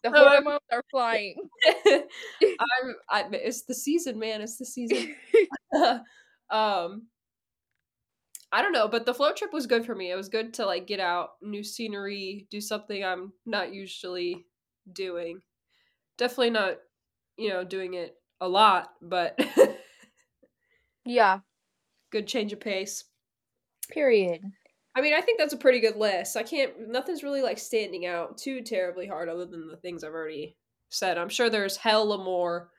hormones 0.06 0.60
are 0.72 0.84
flying. 0.92 1.36
I'm, 1.86 2.96
I, 3.10 3.26
it's 3.32 3.64
the 3.64 3.74
season, 3.74 4.20
man. 4.20 4.42
It's 4.42 4.58
the 4.58 4.66
season. 4.66 5.16
um, 6.52 7.08
I 8.52 8.62
don't 8.62 8.72
know, 8.72 8.88
but 8.88 9.06
the 9.06 9.14
float 9.14 9.38
trip 9.38 9.54
was 9.54 9.68
good 9.68 9.86
for 9.86 9.96
me. 9.96 10.12
It 10.12 10.16
was 10.16 10.30
good 10.30 10.54
to 10.56 10.66
like 10.66 10.88
get 10.88 11.00
out, 11.00 11.32
new 11.42 11.64
scenery, 11.64 12.48
do 12.50 12.60
something 12.60 13.04
I'm 13.04 13.32
not 13.46 13.74
usually 13.74 14.46
doing. 14.92 15.42
Definitely 16.18 16.52
not, 16.52 16.78
you 17.38 17.50
know, 17.50 17.64
doing 17.64 17.94
it 17.94 18.16
a 18.42 18.48
lot, 18.48 18.94
but 19.02 19.40
yeah, 21.06 21.40
good 22.12 22.28
change 22.28 22.54
of 22.54 22.60
pace. 22.60 23.06
Period. 23.90 24.42
I 24.96 25.02
mean, 25.02 25.14
I 25.14 25.22
think 25.22 25.40
that's 25.40 25.54
a 25.54 25.58
pretty 25.58 25.80
good 25.80 25.96
list. 25.96 26.36
I 26.36 26.44
can't. 26.44 26.90
Nothing's 26.90 27.24
really 27.24 27.42
like 27.42 27.58
standing 27.58 28.06
out 28.06 28.38
too 28.38 28.62
terribly 28.62 29.08
hard, 29.08 29.30
other 29.30 29.46
than 29.46 29.68
the 29.68 29.78
things 29.78 30.04
I've 30.04 30.14
already 30.14 30.58
said. 30.90 31.18
I'm 31.18 31.30
sure 31.30 31.50
there's 31.50 31.78
hella 31.78 32.18
more, 32.18 32.70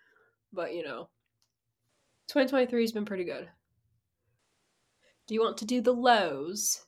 but 0.52 0.74
you 0.74 0.82
know, 0.82 1.08
2023 2.28 2.82
has 2.82 2.92
been 2.92 3.04
pretty 3.04 3.24
good. 3.24 3.48
Do 5.26 5.34
you 5.34 5.40
want 5.40 5.58
to 5.58 5.64
do 5.64 5.80
the 5.80 5.94
lows? 5.94 6.84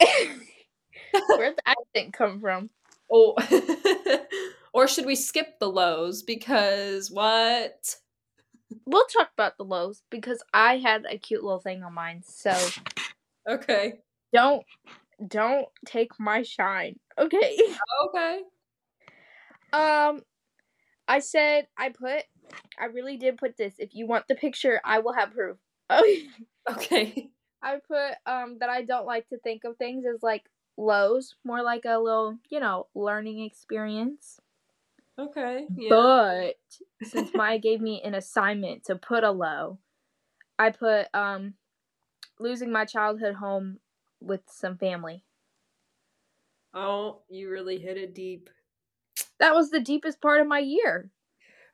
Where'd 0.00 1.56
the 1.56 1.62
accent 1.66 2.12
come 2.12 2.40
from? 2.40 2.70
Oh, 3.12 3.34
or 4.74 4.88
should 4.88 5.06
we 5.06 5.14
skip 5.14 5.60
the 5.60 5.70
lows 5.70 6.22
because 6.22 7.10
what? 7.10 7.96
We'll 8.84 9.06
talk 9.06 9.30
about 9.32 9.56
the 9.56 9.64
lows 9.64 10.02
because 10.10 10.42
I 10.52 10.78
had 10.78 11.06
a 11.08 11.16
cute 11.16 11.44
little 11.44 11.60
thing 11.60 11.84
on 11.84 11.94
mine. 11.94 12.22
So, 12.26 12.54
okay. 13.48 14.00
Don't 14.32 14.64
don't 15.26 15.68
take 15.86 16.10
my 16.18 16.42
shine. 16.42 16.98
Okay. 17.16 17.56
Okay. 18.08 18.40
Um 19.72 20.22
I 21.06 21.20
said 21.20 21.68
I 21.78 21.90
put 21.90 22.24
I 22.78 22.86
really 22.86 23.16
did 23.16 23.38
put 23.38 23.56
this. 23.56 23.74
If 23.78 23.94
you 23.94 24.06
want 24.06 24.26
the 24.26 24.34
picture, 24.34 24.80
I 24.84 24.98
will 24.98 25.12
have 25.12 25.32
proof. 25.32 25.56
Okay. 25.90 26.26
okay. 26.70 27.30
I 27.62 27.76
put 27.86 28.16
um 28.26 28.58
that 28.58 28.70
I 28.70 28.82
don't 28.82 29.06
like 29.06 29.28
to 29.28 29.38
think 29.38 29.62
of 29.62 29.76
things 29.76 30.04
as 30.04 30.22
like 30.22 30.44
lows, 30.76 31.36
more 31.44 31.62
like 31.62 31.84
a 31.84 31.98
little, 31.98 32.38
you 32.50 32.58
know, 32.58 32.88
learning 32.94 33.40
experience. 33.40 34.40
Okay. 35.18 35.66
Yeah. 35.76 35.88
But 35.90 36.54
since 37.02 37.30
Maya 37.34 37.58
gave 37.58 37.80
me 37.80 38.02
an 38.02 38.14
assignment 38.14 38.84
to 38.84 38.96
put 38.96 39.24
a 39.24 39.30
low, 39.30 39.78
I 40.58 40.70
put 40.70 41.06
um 41.14 41.54
losing 42.40 42.72
my 42.72 42.84
childhood 42.84 43.34
home 43.34 43.78
with 44.20 44.40
some 44.48 44.76
family. 44.76 45.24
Oh, 46.74 47.20
you 47.28 47.50
really 47.50 47.78
hit 47.78 47.96
it 47.96 48.14
deep. 48.14 48.50
That 49.38 49.54
was 49.54 49.70
the 49.70 49.80
deepest 49.80 50.20
part 50.20 50.40
of 50.40 50.48
my 50.48 50.58
year. 50.58 51.10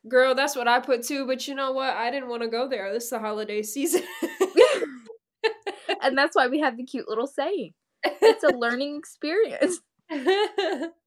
Girl, 0.09 0.35
that's 0.35 0.56
what 0.56 0.68
I 0.68 0.80
put 0.80 1.02
too, 1.02 1.26
but 1.26 1.47
you 1.47 1.54
know 1.54 1.73
what? 1.73 1.94
I 1.94 2.11
didn't 2.11 2.28
want 2.28 2.42
to 2.42 2.49
go 2.49 2.68
there. 2.68 2.92
This 2.92 3.04
is 3.04 3.11
the 3.11 3.18
holiday 3.18 3.62
season. 3.62 4.02
and 6.02 6.16
that's 6.16 6.37
why 6.37 6.49
we 6.49 6.61
have 6.61 6.76
the 6.76 6.85
cute 6.85 7.09
little 7.09 7.26
saying. 7.26 7.73
It's 8.04 8.44
a 8.44 8.49
learning 8.49 8.97
experience. 8.99 9.80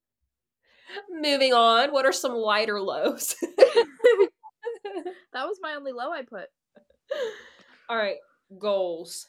Moving 1.10 1.54
on, 1.54 1.92
what 1.92 2.06
are 2.06 2.12
some 2.12 2.34
lighter 2.34 2.82
lows? 2.82 3.36
that 3.42 5.46
was 5.46 5.60
my 5.62 5.75
only 5.75 5.92
low 5.92 6.12
I 6.12 6.24
put. 6.24 6.50
All 7.90 7.98
right, 7.98 8.18
goals 8.60 9.28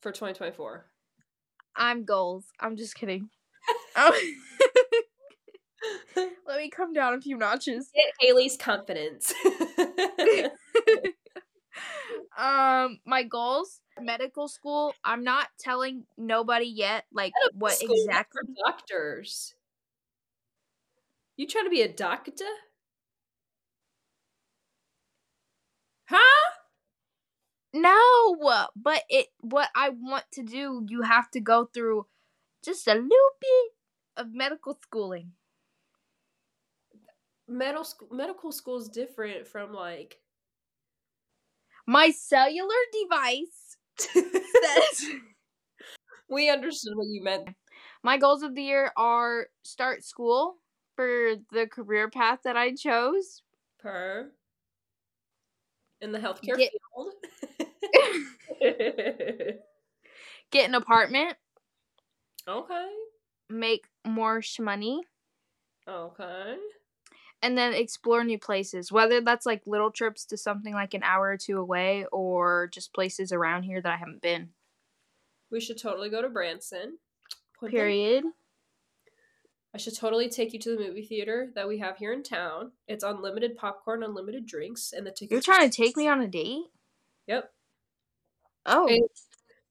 for 0.00 0.12
2024. 0.12 0.86
I'm 1.76 2.04
goals. 2.04 2.46
I'm 2.60 2.76
just 2.76 2.94
kidding. 2.94 3.28
oh. 3.96 4.32
Let 6.16 6.58
me 6.58 6.70
come 6.70 6.92
down 6.92 7.14
a 7.14 7.20
few 7.20 7.36
notches. 7.36 7.90
Get 7.94 8.12
Haley's 8.20 8.56
confidence. 8.56 9.32
um, 12.36 12.98
my 13.06 13.22
goals 13.22 13.80
medical 14.00 14.48
school. 14.48 14.94
I'm 15.04 15.24
not 15.24 15.48
telling 15.58 16.04
nobody 16.16 16.66
yet, 16.66 17.04
like 17.12 17.32
medical 17.42 17.58
what 17.58 17.78
exactly. 17.80 18.42
doctors. 18.64 19.54
You 21.38 21.46
trying 21.46 21.66
to 21.66 21.70
be 21.70 21.82
a 21.82 21.88
doctor? 21.88 22.44
Huh? 26.06 26.50
No, 27.72 28.66
but 28.74 29.04
it 29.08 29.28
what 29.40 29.68
I 29.76 29.90
want 29.90 30.24
to 30.32 30.42
do, 30.42 30.84
you 30.88 31.02
have 31.02 31.30
to 31.30 31.40
go 31.40 31.66
through 31.72 32.06
just 32.64 32.88
a 32.88 32.94
little 32.94 33.32
bit 33.40 33.72
of 34.16 34.34
medical 34.34 34.76
schooling. 34.82 35.32
Medical 37.46 37.84
school, 37.84 38.08
medical 38.10 38.50
school 38.50 38.78
is 38.78 38.88
different 38.88 39.46
from 39.46 39.72
like 39.72 40.18
my 41.86 42.10
cellular 42.10 42.74
device 43.00 43.76
says 43.96 45.10
we 46.28 46.50
understood 46.50 46.96
what 46.96 47.06
you 47.06 47.22
meant. 47.22 47.50
My 48.02 48.18
goals 48.18 48.42
of 48.42 48.56
the 48.56 48.62
year 48.62 48.90
are 48.96 49.46
start 49.62 50.02
school 50.02 50.56
for 50.98 51.36
the 51.52 51.68
career 51.68 52.10
path 52.10 52.40
that 52.42 52.56
I 52.56 52.74
chose. 52.74 53.42
Per 53.78 54.32
in 56.00 56.10
the 56.10 56.18
healthcare 56.18 56.56
Get, 56.56 56.72
field. 56.96 57.12
Get 60.50 60.68
an 60.68 60.74
apartment. 60.74 61.36
Okay. 62.48 62.88
Make 63.48 63.84
more 64.04 64.42
money. 64.58 65.02
Okay. 65.88 66.56
And 67.42 67.56
then 67.56 67.74
explore 67.74 68.24
new 68.24 68.38
places, 68.38 68.90
whether 68.90 69.20
that's 69.20 69.46
like 69.46 69.62
little 69.66 69.92
trips 69.92 70.24
to 70.26 70.36
something 70.36 70.74
like 70.74 70.94
an 70.94 71.04
hour 71.04 71.28
or 71.28 71.36
two 71.36 71.58
away 71.58 72.06
or 72.10 72.68
just 72.72 72.92
places 72.92 73.30
around 73.30 73.62
here 73.62 73.80
that 73.80 73.92
I 73.92 73.96
haven't 73.96 74.20
been. 74.20 74.48
We 75.48 75.60
should 75.60 75.78
totally 75.78 76.10
go 76.10 76.20
to 76.20 76.28
Branson. 76.28 76.98
Period. 77.64 78.24
I 79.74 79.78
should 79.78 79.96
totally 79.96 80.28
take 80.28 80.52
you 80.52 80.58
to 80.60 80.70
the 80.70 80.78
movie 80.78 81.04
theater 81.04 81.50
that 81.54 81.68
we 81.68 81.78
have 81.78 81.98
here 81.98 82.12
in 82.12 82.22
town. 82.22 82.72
It's 82.86 83.04
unlimited 83.04 83.56
popcorn, 83.56 84.02
unlimited 84.02 84.46
drinks, 84.46 84.92
and 84.96 85.06
the 85.06 85.10
tickets. 85.10 85.30
You're 85.30 85.40
trying 85.42 85.68
to 85.68 85.76
take 85.76 85.96
me 85.96 86.08
on 86.08 86.22
a 86.22 86.26
date? 86.26 86.64
Yep. 87.26 87.52
Oh. 88.66 88.88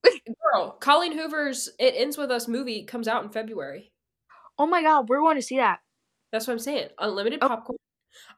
girl, 0.52 0.76
Colleen 0.80 1.16
Hoover's 1.16 1.68
It 1.78 1.94
Ends 1.96 2.16
With 2.16 2.30
Us 2.30 2.48
movie 2.48 2.84
comes 2.84 3.08
out 3.08 3.24
in 3.24 3.30
February. 3.30 3.92
Oh 4.58 4.66
my 4.66 4.82
god, 4.82 5.08
we're 5.08 5.20
going 5.20 5.36
to 5.36 5.42
see 5.42 5.56
that. 5.56 5.80
That's 6.32 6.46
what 6.46 6.54
I'm 6.54 6.58
saying. 6.58 6.88
Unlimited 6.98 7.40
oh. 7.42 7.48
popcorn, 7.48 7.78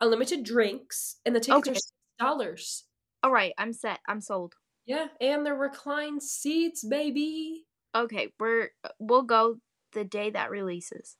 unlimited 0.00 0.44
drinks, 0.44 1.16
and 1.24 1.34
the 1.34 1.40
tickets 1.40 1.68
okay. 1.68 1.78
are 2.20 2.26
dollars. 2.26 2.84
All 3.22 3.32
right, 3.32 3.52
I'm 3.58 3.72
set. 3.72 4.00
I'm 4.06 4.20
sold. 4.20 4.54
Yeah, 4.86 5.08
and 5.20 5.44
the 5.44 5.54
reclined 5.54 6.22
seats, 6.22 6.84
baby. 6.84 7.64
Okay, 7.94 8.32
we're 8.38 8.70
we'll 8.98 9.22
go 9.22 9.56
the 9.92 10.04
day 10.04 10.30
that 10.30 10.50
releases, 10.50 11.16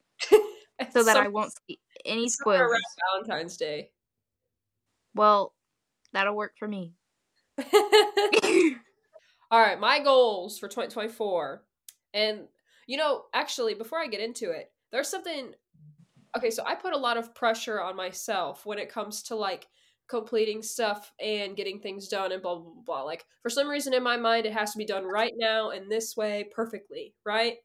so 0.93 1.05
that 1.05 1.17
I 1.17 1.29
won't 1.29 1.53
see 1.67 1.79
any 2.05 2.29
spoilers. 2.29 2.81
Valentine's 3.11 3.57
Day. 3.57 3.91
Well, 5.15 5.55
that'll 6.13 6.37
work 6.37 6.53
for 6.59 6.69
me. 6.69 6.95
All 9.51 9.61
right, 9.61 9.81
my 9.81 10.01
goals 10.03 10.59
for 10.59 10.69
2024. 10.69 11.63
And 12.15 12.49
you 12.87 12.97
know, 12.97 13.23
actually, 13.33 13.75
before 13.75 13.99
I 13.99 14.07
get 14.07 14.21
into 14.21 14.51
it, 14.51 14.73
there's 14.91 15.09
something 15.09 15.55
Okay, 16.37 16.51
so 16.51 16.63
I 16.65 16.75
put 16.77 16.93
a 16.93 16.99
lot 16.99 17.17
of 17.17 17.35
pressure 17.35 17.81
on 17.81 17.97
myself 17.97 18.65
when 18.65 18.79
it 18.79 18.89
comes 18.89 19.23
to 19.25 19.35
like 19.35 19.67
completing 20.09 20.63
stuff 20.63 21.13
and 21.21 21.57
getting 21.57 21.81
things 21.81 22.09
done 22.09 22.33
and 22.33 22.43
blah 22.43 22.57
blah 22.57 22.73
blah 22.73 22.83
blah. 22.85 23.03
Like 23.03 23.25
for 23.43 23.51
some 23.51 23.69
reason 23.69 23.95
in 23.95 24.03
my 24.03 24.17
mind 24.17 24.47
it 24.47 24.53
has 24.53 24.73
to 24.73 24.79
be 24.79 24.85
done 24.85 25.05
right 25.05 25.33
now 25.37 25.71
and 25.71 25.91
this 25.91 26.17
way 26.17 26.49
perfectly, 26.53 27.15
right? 27.25 27.57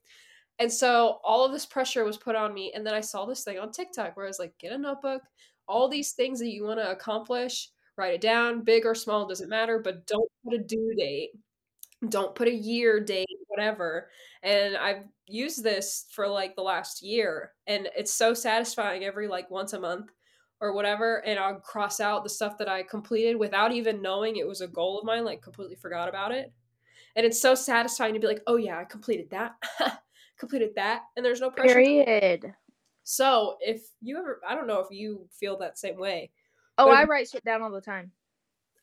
And 0.59 0.71
so 0.71 1.19
all 1.23 1.45
of 1.45 1.51
this 1.51 1.65
pressure 1.65 2.05
was 2.05 2.17
put 2.17 2.35
on 2.35 2.53
me 2.53 2.71
and 2.73 2.85
then 2.85 2.93
I 2.93 3.01
saw 3.01 3.25
this 3.25 3.43
thing 3.43 3.59
on 3.59 3.71
TikTok 3.71 4.15
where 4.15 4.25
I 4.25 4.29
was 4.29 4.39
like, 4.39 4.57
get 4.57 4.71
a 4.71 4.77
notebook, 4.77 5.21
all 5.67 5.89
these 5.89 6.13
things 6.13 6.39
that 6.39 6.51
you 6.51 6.63
want 6.63 6.79
to 6.79 6.91
accomplish 6.91 7.69
write 7.97 8.13
it 8.13 8.21
down, 8.21 8.63
big 8.63 8.85
or 8.85 8.95
small, 8.95 9.25
doesn't 9.27 9.49
matter, 9.49 9.79
but 9.79 10.05
don't 10.05 10.29
put 10.43 10.53
a 10.53 10.57
due 10.57 10.93
date. 10.97 11.31
Don't 12.09 12.35
put 12.35 12.47
a 12.47 12.53
year 12.53 12.99
date, 12.99 13.27
whatever. 13.47 14.09
And 14.43 14.75
I've 14.75 15.05
used 15.27 15.63
this 15.63 16.05
for 16.11 16.27
like 16.27 16.55
the 16.55 16.61
last 16.61 17.01
year 17.01 17.53
and 17.67 17.89
it's 17.97 18.13
so 18.13 18.33
satisfying 18.33 19.03
every 19.03 19.27
like 19.27 19.49
once 19.49 19.73
a 19.73 19.79
month 19.79 20.11
or 20.61 20.73
whatever 20.73 21.25
and 21.25 21.39
I'll 21.39 21.59
cross 21.59 21.99
out 21.99 22.23
the 22.23 22.29
stuff 22.29 22.57
that 22.59 22.69
I 22.69 22.83
completed 22.83 23.37
without 23.37 23.71
even 23.71 24.01
knowing 24.01 24.35
it 24.35 24.47
was 24.47 24.61
a 24.61 24.67
goal 24.67 24.99
of 24.99 25.05
mine, 25.05 25.25
like 25.25 25.41
completely 25.41 25.75
forgot 25.75 26.09
about 26.09 26.31
it. 26.31 26.53
And 27.15 27.25
it's 27.25 27.41
so 27.41 27.55
satisfying 27.55 28.13
to 28.13 28.19
be 28.19 28.27
like, 28.27 28.41
oh 28.45 28.57
yeah, 28.57 28.77
I 28.77 28.83
completed 28.83 29.29
that, 29.31 29.53
completed 30.37 30.71
that, 30.75 31.03
and 31.15 31.25
there's 31.25 31.41
no 31.41 31.49
pressure. 31.49 31.75
Period. 31.75 32.53
So 33.03 33.57
if 33.61 33.83
you 34.01 34.17
ever, 34.17 34.41
I 34.47 34.55
don't 34.55 34.67
know 34.67 34.79
if 34.79 34.87
you 34.89 35.27
feel 35.39 35.57
that 35.59 35.77
same 35.77 35.97
way. 35.97 36.31
Oh, 36.77 36.89
I 36.89 37.03
write 37.03 37.29
shit 37.29 37.45
down 37.45 37.61
all 37.61 37.71
the 37.71 37.81
time. 37.81 38.11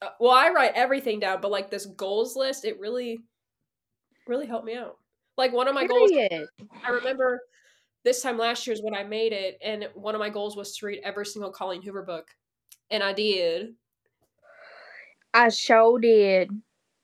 Uh, 0.00 0.10
well, 0.18 0.32
I 0.32 0.50
write 0.50 0.72
everything 0.74 1.20
down, 1.20 1.40
but 1.40 1.50
like 1.50 1.70
this 1.70 1.86
goals 1.86 2.36
list, 2.36 2.64
it 2.64 2.78
really, 2.80 3.20
really 4.26 4.46
helped 4.46 4.64
me 4.64 4.74
out. 4.74 4.96
Like 5.36 5.52
one 5.52 5.68
of 5.68 5.74
my 5.74 5.86
goals, 5.86 6.10
I 6.12 6.90
remember 6.90 7.40
this 8.04 8.22
time 8.22 8.38
last 8.38 8.66
year 8.66 8.74
is 8.74 8.82
when 8.82 8.94
I 8.94 9.02
made 9.02 9.32
it, 9.32 9.58
and 9.62 9.88
one 9.94 10.14
of 10.14 10.18
my 10.18 10.28
goals 10.28 10.56
was 10.56 10.76
to 10.76 10.86
read 10.86 11.00
every 11.04 11.26
single 11.26 11.50
Colleen 11.50 11.82
Hoover 11.82 12.02
book, 12.02 12.28
and 12.90 13.02
I 13.02 13.12
did. 13.12 13.74
I 15.34 15.48
sure 15.48 15.98
did. 15.98 16.50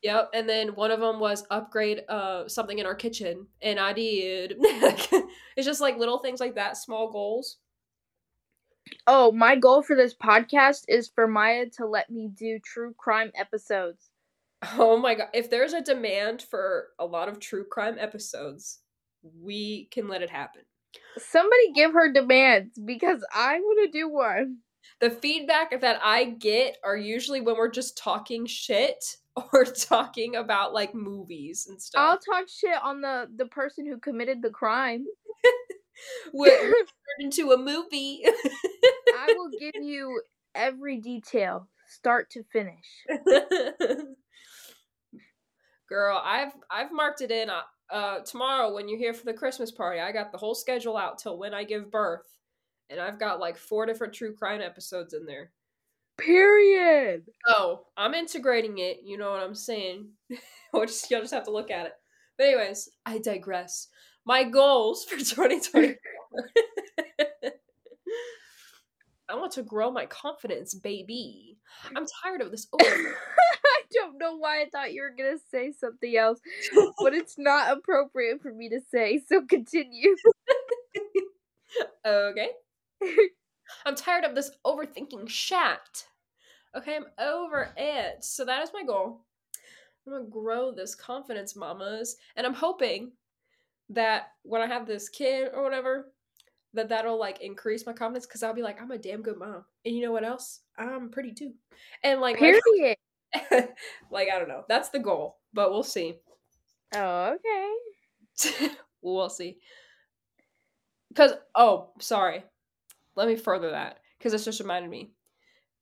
Yep, 0.02 0.30
and 0.32 0.48
then 0.48 0.68
one 0.76 0.92
of 0.92 1.00
them 1.00 1.18
was 1.18 1.44
upgrade 1.50 2.02
uh 2.08 2.46
something 2.46 2.78
in 2.78 2.86
our 2.86 2.94
kitchen, 2.94 3.46
and 3.60 3.80
I 3.80 3.92
did. 3.92 4.54
it's 4.60 5.66
just 5.66 5.80
like 5.80 5.98
little 5.98 6.18
things 6.18 6.40
like 6.40 6.54
that, 6.54 6.76
small 6.76 7.10
goals. 7.10 7.58
Oh, 9.06 9.32
my 9.32 9.56
goal 9.56 9.82
for 9.82 9.96
this 9.96 10.14
podcast 10.14 10.84
is 10.88 11.10
for 11.14 11.26
Maya 11.26 11.66
to 11.76 11.86
let 11.86 12.10
me 12.10 12.28
do 12.28 12.58
true 12.64 12.94
crime 12.96 13.32
episodes. 13.34 14.10
Oh 14.76 14.98
my 14.98 15.14
god! 15.14 15.28
If 15.34 15.50
there's 15.50 15.72
a 15.72 15.80
demand 15.80 16.42
for 16.42 16.88
a 16.98 17.06
lot 17.06 17.28
of 17.28 17.38
true 17.38 17.64
crime 17.64 17.96
episodes, 17.98 18.80
we 19.40 19.88
can 19.90 20.08
let 20.08 20.22
it 20.22 20.30
happen. 20.30 20.62
Somebody 21.18 21.72
give 21.74 21.92
her 21.92 22.12
demands 22.12 22.78
because 22.84 23.24
I 23.32 23.58
want 23.60 23.92
to 23.92 23.98
do 23.98 24.08
one. 24.08 24.58
The 25.00 25.10
feedback 25.10 25.80
that 25.80 26.00
I 26.02 26.24
get 26.24 26.76
are 26.82 26.96
usually 26.96 27.40
when 27.40 27.56
we're 27.56 27.70
just 27.70 27.96
talking 27.96 28.46
shit 28.46 29.04
or 29.52 29.64
talking 29.64 30.36
about 30.36 30.72
like 30.72 30.94
movies 30.94 31.66
and 31.68 31.80
stuff. 31.80 32.00
I'll 32.00 32.18
talk 32.18 32.48
shit 32.48 32.78
on 32.82 33.00
the 33.00 33.28
the 33.36 33.46
person 33.46 33.86
who 33.86 33.98
committed 33.98 34.42
the 34.42 34.50
crime. 34.50 35.04
We're 36.32 36.50
turned 36.60 36.84
into 37.18 37.52
a 37.52 37.58
movie. 37.58 38.24
I 38.24 39.34
will 39.36 39.50
give 39.58 39.82
you 39.82 40.20
every 40.54 40.98
detail, 40.98 41.68
start 41.88 42.30
to 42.30 42.44
finish. 42.52 42.86
Girl, 45.88 46.20
I've 46.22 46.52
I've 46.70 46.92
marked 46.92 47.20
it 47.22 47.30
in. 47.30 47.50
Uh, 47.50 47.62
uh, 47.90 48.18
tomorrow 48.20 48.74
when 48.74 48.88
you're 48.88 48.98
here 48.98 49.14
for 49.14 49.24
the 49.24 49.32
Christmas 49.32 49.70
party, 49.70 50.00
I 50.00 50.12
got 50.12 50.30
the 50.30 50.38
whole 50.38 50.54
schedule 50.54 50.96
out 50.96 51.18
till 51.18 51.38
when 51.38 51.54
I 51.54 51.64
give 51.64 51.90
birth, 51.90 52.26
and 52.90 53.00
I've 53.00 53.18
got 53.18 53.40
like 53.40 53.56
four 53.56 53.86
different 53.86 54.12
true 54.12 54.34
crime 54.34 54.60
episodes 54.60 55.14
in 55.14 55.24
there. 55.24 55.52
Period. 56.18 57.22
Oh, 57.46 57.86
I'm 57.96 58.14
integrating 58.14 58.78
it. 58.78 59.00
You 59.04 59.18
know 59.18 59.30
what 59.30 59.40
I'm 59.40 59.54
saying? 59.54 60.08
or 60.72 60.86
just 60.86 61.10
you'll 61.10 61.20
just 61.20 61.32
have 61.32 61.44
to 61.44 61.52
look 61.52 61.70
at 61.70 61.86
it. 61.86 61.92
But 62.36 62.48
anyways, 62.48 62.90
I 63.06 63.18
digress. 63.18 63.88
My 64.26 64.44
goals 64.44 65.04
for 65.04 65.16
2024. 65.18 65.94
I 69.30 69.34
want 69.34 69.52
to 69.52 69.62
grow 69.62 69.90
my 69.90 70.06
confidence, 70.06 70.74
baby. 70.74 71.58
I'm 71.94 72.06
tired 72.22 72.40
of 72.40 72.50
this. 72.50 72.66
Oh, 72.72 72.78
I 72.80 73.82
don't 73.92 74.16
know 74.18 74.36
why 74.38 74.62
I 74.62 74.66
thought 74.72 74.94
you 74.94 75.02
were 75.02 75.14
gonna 75.16 75.36
say 75.50 75.70
something 75.78 76.16
else, 76.16 76.40
but 76.98 77.12
it's 77.12 77.36
not 77.36 77.76
appropriate 77.76 78.40
for 78.40 78.52
me 78.52 78.70
to 78.70 78.80
say. 78.90 79.22
So 79.28 79.42
continue. 79.42 80.16
okay. 82.06 82.48
I'm 83.84 83.94
tired 83.94 84.24
of 84.24 84.34
this 84.34 84.50
overthinking 84.64 85.28
shat. 85.28 86.04
Okay, 86.76 86.96
I'm 86.96 87.06
over 87.18 87.72
it. 87.76 88.24
So 88.24 88.44
that 88.44 88.62
is 88.62 88.70
my 88.72 88.84
goal. 88.84 89.24
I'm 90.06 90.12
gonna 90.12 90.24
grow 90.24 90.72
this 90.72 90.94
confidence, 90.94 91.56
mamas, 91.56 92.16
and 92.36 92.46
I'm 92.46 92.54
hoping 92.54 93.12
that 93.90 94.28
when 94.42 94.62
I 94.62 94.66
have 94.66 94.86
this 94.86 95.08
kid 95.08 95.50
or 95.52 95.62
whatever, 95.62 96.12
that 96.74 96.88
that'll 96.88 97.18
like 97.18 97.40
increase 97.40 97.86
my 97.86 97.92
confidence 97.92 98.26
because 98.26 98.42
I'll 98.42 98.54
be 98.54 98.62
like, 98.62 98.80
I'm 98.80 98.90
a 98.90 98.98
damn 98.98 99.22
good 99.22 99.38
mom, 99.38 99.64
and 99.84 99.94
you 99.94 100.02
know 100.02 100.12
what 100.12 100.24
else? 100.24 100.60
I'm 100.78 101.10
pretty 101.10 101.32
too, 101.32 101.52
and 102.02 102.20
like, 102.20 102.38
Period. 102.38 102.96
like 104.10 104.28
I 104.32 104.38
don't 104.38 104.48
know. 104.48 104.64
That's 104.68 104.88
the 104.90 104.98
goal, 104.98 105.38
but 105.52 105.70
we'll 105.70 105.82
see. 105.82 106.14
Oh, 106.94 107.36
okay. 107.36 108.68
we'll 109.02 109.28
see. 109.28 109.58
Because 111.08 111.32
oh, 111.54 111.90
sorry. 112.00 112.44
Let 113.18 113.26
me 113.26 113.34
further 113.34 113.72
that 113.72 113.98
because 114.16 114.30
this 114.30 114.44
just 114.44 114.60
reminded 114.60 114.92
me. 114.92 115.10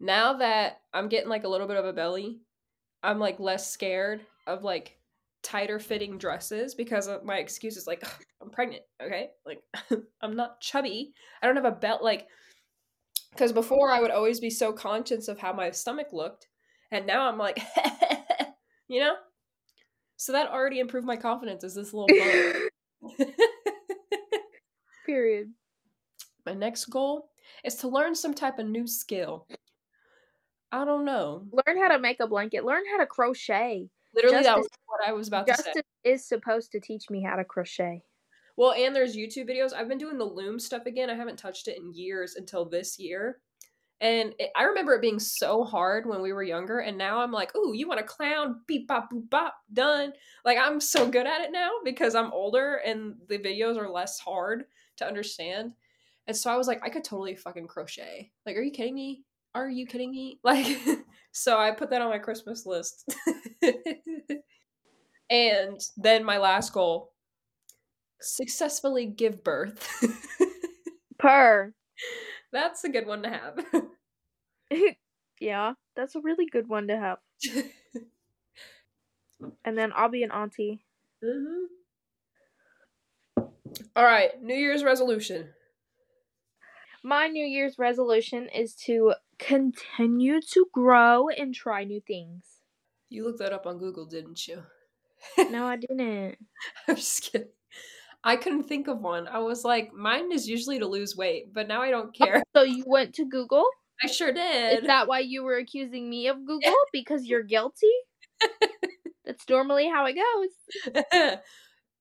Now 0.00 0.38
that 0.38 0.80
I'm 0.94 1.10
getting 1.10 1.28
like 1.28 1.44
a 1.44 1.48
little 1.48 1.66
bit 1.66 1.76
of 1.76 1.84
a 1.84 1.92
belly, 1.92 2.40
I'm 3.02 3.18
like 3.18 3.38
less 3.38 3.70
scared 3.70 4.22
of 4.46 4.64
like 4.64 4.96
tighter 5.42 5.78
fitting 5.78 6.16
dresses 6.16 6.74
because 6.74 7.08
of 7.08 7.24
my 7.24 7.36
excuse 7.36 7.76
is 7.76 7.86
like 7.86 8.02
I'm 8.40 8.48
pregnant. 8.48 8.84
Okay, 9.02 9.28
like 9.44 9.60
I'm 10.22 10.34
not 10.34 10.62
chubby. 10.62 11.12
I 11.42 11.46
don't 11.46 11.56
have 11.56 11.66
a 11.66 11.72
belt 11.72 12.02
like. 12.02 12.26
Because 13.32 13.52
before 13.52 13.90
I 13.90 14.00
would 14.00 14.10
always 14.10 14.40
be 14.40 14.48
so 14.48 14.72
conscious 14.72 15.28
of 15.28 15.38
how 15.38 15.52
my 15.52 15.70
stomach 15.72 16.14
looked, 16.14 16.48
and 16.90 17.06
now 17.06 17.28
I'm 17.28 17.36
like, 17.36 17.60
you 18.88 19.00
know. 19.00 19.14
So 20.16 20.32
that 20.32 20.50
already 20.50 20.80
improved 20.80 21.06
my 21.06 21.16
confidence 21.16 21.64
as 21.64 21.74
this 21.74 21.92
little. 21.92 22.08
Period. 25.04 25.52
My 26.46 26.54
next 26.54 26.86
goal 26.86 27.28
is 27.64 27.74
to 27.76 27.88
learn 27.88 28.14
some 28.14 28.32
type 28.32 28.58
of 28.58 28.66
new 28.66 28.86
skill. 28.86 29.46
I 30.70 30.84
don't 30.84 31.04
know. 31.04 31.44
Learn 31.52 31.76
how 31.82 31.88
to 31.88 31.98
make 31.98 32.20
a 32.20 32.26
blanket. 32.26 32.64
Learn 32.64 32.84
how 32.90 32.98
to 32.98 33.06
crochet. 33.06 33.90
Literally, 34.14 34.44
that 34.44 34.56
was 34.56 34.68
what 34.86 35.06
I 35.06 35.12
was 35.12 35.28
about 35.28 35.46
to 35.46 35.52
Justin 35.52 35.72
say. 35.74 36.10
is 36.10 36.26
supposed 36.26 36.72
to 36.72 36.80
teach 36.80 37.10
me 37.10 37.22
how 37.22 37.36
to 37.36 37.44
crochet. 37.44 38.02
Well, 38.56 38.72
and 38.72 38.94
there's 38.94 39.16
YouTube 39.16 39.50
videos. 39.50 39.74
I've 39.74 39.88
been 39.88 39.98
doing 39.98 40.16
the 40.16 40.24
loom 40.24 40.58
stuff 40.58 40.86
again. 40.86 41.10
I 41.10 41.14
haven't 41.14 41.36
touched 41.36 41.68
it 41.68 41.76
in 41.76 41.92
years 41.92 42.36
until 42.36 42.64
this 42.64 42.98
year. 42.98 43.40
And 44.00 44.34
it, 44.38 44.50
I 44.56 44.64
remember 44.64 44.94
it 44.94 45.02
being 45.02 45.18
so 45.18 45.64
hard 45.64 46.06
when 46.06 46.22
we 46.22 46.32
were 46.32 46.42
younger. 46.42 46.78
And 46.78 46.96
now 46.96 47.20
I'm 47.20 47.32
like, 47.32 47.54
ooh, 47.56 47.74
you 47.74 47.88
want 47.88 48.00
a 48.00 48.04
clown? 48.04 48.60
Beep, 48.66 48.88
bop, 48.88 49.10
boop, 49.12 49.28
bop, 49.28 49.56
done. 49.72 50.12
Like, 50.44 50.58
I'm 50.58 50.80
so 50.80 51.08
good 51.08 51.26
at 51.26 51.42
it 51.42 51.52
now 51.52 51.70
because 51.84 52.14
I'm 52.14 52.32
older 52.32 52.76
and 52.76 53.16
the 53.28 53.38
videos 53.38 53.76
are 53.76 53.90
less 53.90 54.18
hard 54.18 54.64
to 54.98 55.06
understand. 55.06 55.72
And 56.26 56.36
so 56.36 56.50
I 56.50 56.56
was 56.56 56.66
like, 56.66 56.80
I 56.84 56.88
could 56.88 57.04
totally 57.04 57.36
fucking 57.36 57.68
crochet. 57.68 58.30
Like, 58.44 58.56
are 58.56 58.62
you 58.62 58.72
kidding 58.72 58.94
me? 58.94 59.22
Are 59.54 59.68
you 59.70 59.86
kidding 59.86 60.10
me? 60.10 60.40
Like, 60.44 60.66
so 61.32 61.58
I 61.58 61.70
put 61.70 61.90
that 61.90 62.02
on 62.02 62.10
my 62.10 62.18
Christmas 62.18 62.66
list. 62.66 63.04
and 65.30 65.80
then 65.96 66.24
my 66.24 66.38
last 66.38 66.72
goal 66.72 67.12
successfully 68.20 69.06
give 69.06 69.44
birth. 69.44 69.88
Per. 71.18 71.72
That's 72.52 72.84
a 72.84 72.88
good 72.88 73.06
one 73.06 73.22
to 73.22 73.28
have. 73.28 73.64
yeah, 75.40 75.74
that's 75.94 76.14
a 76.14 76.20
really 76.20 76.46
good 76.46 76.68
one 76.68 76.88
to 76.88 76.96
have. 76.96 77.18
And 79.64 79.76
then 79.76 79.92
I'll 79.94 80.08
be 80.08 80.22
an 80.22 80.30
auntie. 80.30 80.84
hmm 81.22 81.64
All 83.94 84.04
right, 84.04 84.42
New 84.42 84.54
Year's 84.54 84.84
resolution. 84.84 85.50
My 87.06 87.28
New 87.28 87.46
Year's 87.46 87.78
resolution 87.78 88.48
is 88.52 88.74
to 88.86 89.14
continue 89.38 90.40
to 90.40 90.66
grow 90.72 91.28
and 91.28 91.54
try 91.54 91.84
new 91.84 92.00
things. 92.00 92.42
You 93.10 93.24
looked 93.24 93.38
that 93.38 93.52
up 93.52 93.64
on 93.64 93.78
Google, 93.78 94.06
didn't 94.06 94.48
you? 94.48 94.64
No, 95.38 95.66
I 95.66 95.76
didn't. 95.76 96.36
I'm 96.88 96.96
just 96.96 97.30
kidding. 97.30 97.46
I 98.24 98.34
couldn't 98.34 98.64
think 98.64 98.88
of 98.88 98.98
one. 98.98 99.28
I 99.28 99.38
was 99.38 99.64
like, 99.64 99.92
mine 99.94 100.32
is 100.32 100.48
usually 100.48 100.80
to 100.80 100.86
lose 100.88 101.16
weight, 101.16 101.54
but 101.54 101.68
now 101.68 101.80
I 101.80 101.92
don't 101.92 102.12
care. 102.12 102.42
So 102.56 102.64
you 102.64 102.82
went 102.84 103.14
to 103.14 103.24
Google? 103.24 103.64
I 104.02 104.08
sure 104.08 104.32
did. 104.32 104.80
Is 104.80 104.86
that 104.88 105.06
why 105.06 105.20
you 105.20 105.44
were 105.44 105.58
accusing 105.58 106.10
me 106.10 106.26
of 106.26 106.38
Google? 106.44 106.74
Because 106.92 107.24
you're 107.24 107.44
guilty? 107.44 107.86
That's 109.24 109.48
normally 109.48 109.88
how 109.88 110.06
it 110.06 110.16
goes. 110.16 111.38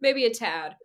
Maybe 0.02 0.26
a 0.26 0.34
tad. 0.34 0.78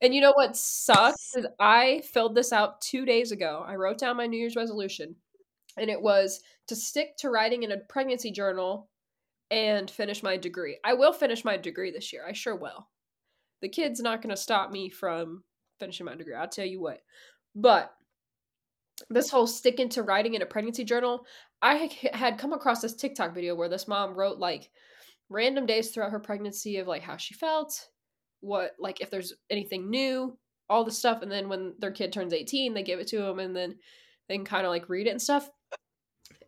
And 0.00 0.14
you 0.14 0.20
know 0.20 0.32
what 0.34 0.56
sucks 0.56 1.34
is 1.36 1.46
I 1.58 2.02
filled 2.12 2.34
this 2.34 2.52
out 2.52 2.80
two 2.80 3.04
days 3.04 3.32
ago. 3.32 3.64
I 3.66 3.74
wrote 3.74 3.98
down 3.98 4.16
my 4.16 4.26
New 4.26 4.38
Year's 4.38 4.56
resolution, 4.56 5.16
and 5.76 5.90
it 5.90 6.00
was 6.00 6.40
to 6.68 6.76
stick 6.76 7.16
to 7.18 7.30
writing 7.30 7.64
in 7.64 7.72
a 7.72 7.78
pregnancy 7.78 8.30
journal 8.30 8.88
and 9.50 9.90
finish 9.90 10.22
my 10.22 10.36
degree. 10.36 10.78
I 10.84 10.94
will 10.94 11.12
finish 11.12 11.44
my 11.44 11.56
degree 11.56 11.90
this 11.90 12.12
year. 12.12 12.24
I 12.26 12.32
sure 12.32 12.54
will. 12.54 12.88
The 13.60 13.68
kid's 13.68 14.00
not 14.00 14.22
going 14.22 14.34
to 14.34 14.40
stop 14.40 14.70
me 14.70 14.88
from 14.88 15.42
finishing 15.80 16.06
my 16.06 16.14
degree. 16.14 16.34
I'll 16.34 16.48
tell 16.48 16.66
you 16.66 16.80
what. 16.80 17.00
But 17.56 17.92
this 19.10 19.30
whole 19.30 19.46
sticking 19.46 19.88
to 19.90 20.02
writing 20.02 20.34
in 20.34 20.42
a 20.42 20.46
pregnancy 20.46 20.84
journal, 20.84 21.24
I 21.60 21.90
had 22.12 22.38
come 22.38 22.52
across 22.52 22.82
this 22.82 22.94
TikTok 22.94 23.34
video 23.34 23.56
where 23.56 23.68
this 23.68 23.88
mom 23.88 24.14
wrote 24.14 24.38
like 24.38 24.70
random 25.28 25.66
days 25.66 25.90
throughout 25.90 26.12
her 26.12 26.20
pregnancy 26.20 26.76
of 26.76 26.86
like 26.86 27.02
how 27.02 27.16
she 27.16 27.34
felt, 27.34 27.88
what 28.40 28.72
like 28.78 29.00
if 29.00 29.10
there's 29.10 29.32
anything 29.50 29.90
new, 29.90 30.36
all 30.70 30.84
the 30.84 30.90
stuff, 30.90 31.22
and 31.22 31.30
then 31.30 31.48
when 31.48 31.74
their 31.78 31.90
kid 31.92 32.12
turns 32.12 32.32
18, 32.32 32.74
they 32.74 32.82
give 32.82 33.00
it 33.00 33.08
to 33.08 33.18
them 33.18 33.38
and 33.38 33.54
then 33.54 33.76
they 34.28 34.36
can 34.36 34.44
kind 34.44 34.64
of 34.66 34.70
like 34.70 34.88
read 34.88 35.06
it 35.06 35.10
and 35.10 35.22
stuff. 35.22 35.48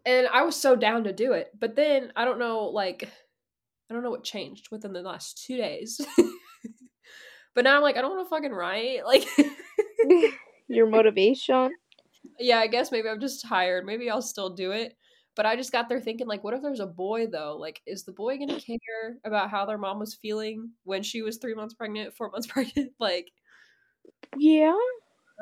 And 0.07 0.29
I 0.29 0.42
was 0.42 0.57
so 0.57 0.76
down 0.76 1.05
to 1.05 1.12
do 1.12 1.33
it. 1.33 1.50
But 1.59 1.76
then 1.76 2.12
I 2.16 2.24
don't 2.24 2.38
know, 2.38 2.64
like 2.64 3.09
I 3.90 3.94
don't 3.94 4.03
know 4.03 4.11
what 4.11 4.24
changed 4.24 4.68
within 4.70 4.92
the 4.92 5.03
last 5.03 5.44
two 5.44 5.57
days. 5.57 6.00
but 7.55 7.64
now 7.64 7.76
I'm 7.76 7.83
like, 7.83 7.96
I 7.96 8.00
don't 8.00 8.14
want 8.16 8.26
to 8.26 8.31
fucking 8.31 8.53
write. 8.53 9.00
Like, 9.05 9.26
Your 10.68 10.88
motivation. 10.88 11.70
yeah, 12.38 12.59
I 12.59 12.68
guess 12.68 12.92
maybe 12.92 13.09
I'm 13.09 13.20
just 13.20 13.44
tired. 13.44 13.85
Maybe 13.85 14.09
I'll 14.09 14.22
still 14.22 14.50
do 14.50 14.70
it. 14.70 14.96
But 15.37 15.47
I 15.47 15.57
just 15.57 15.73
got 15.73 15.88
there 15.88 16.01
thinking, 16.01 16.27
like, 16.27 16.43
what 16.45 16.55
if 16.55 16.62
there's 16.62 16.81
a 16.81 16.87
boy 16.87 17.27
though? 17.27 17.57
Like, 17.57 17.81
is 17.87 18.05
the 18.05 18.12
boy 18.12 18.38
gonna 18.38 18.61
care 18.61 19.16
about 19.25 19.51
how 19.51 19.64
their 19.64 19.79
mom 19.79 19.99
was 19.99 20.14
feeling 20.14 20.71
when 20.85 21.03
she 21.03 21.23
was 21.23 21.38
three 21.38 21.55
months 21.55 21.75
pregnant, 21.75 22.14
four 22.14 22.31
months 22.31 22.47
pregnant? 22.53 22.93
Like, 22.99 23.31
Yeah. 24.37 24.77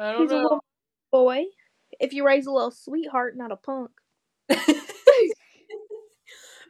I 0.01 0.13
don't 0.13 0.23
He's 0.23 0.31
a 0.31 0.37
little 0.37 0.65
boy. 1.11 1.45
If 1.99 2.13
you 2.13 2.25
raise 2.25 2.47
a 2.47 2.53
little 2.53 2.71
sweetheart, 2.71 3.37
not 3.37 3.51
a 3.51 3.57
punk. 3.57 3.91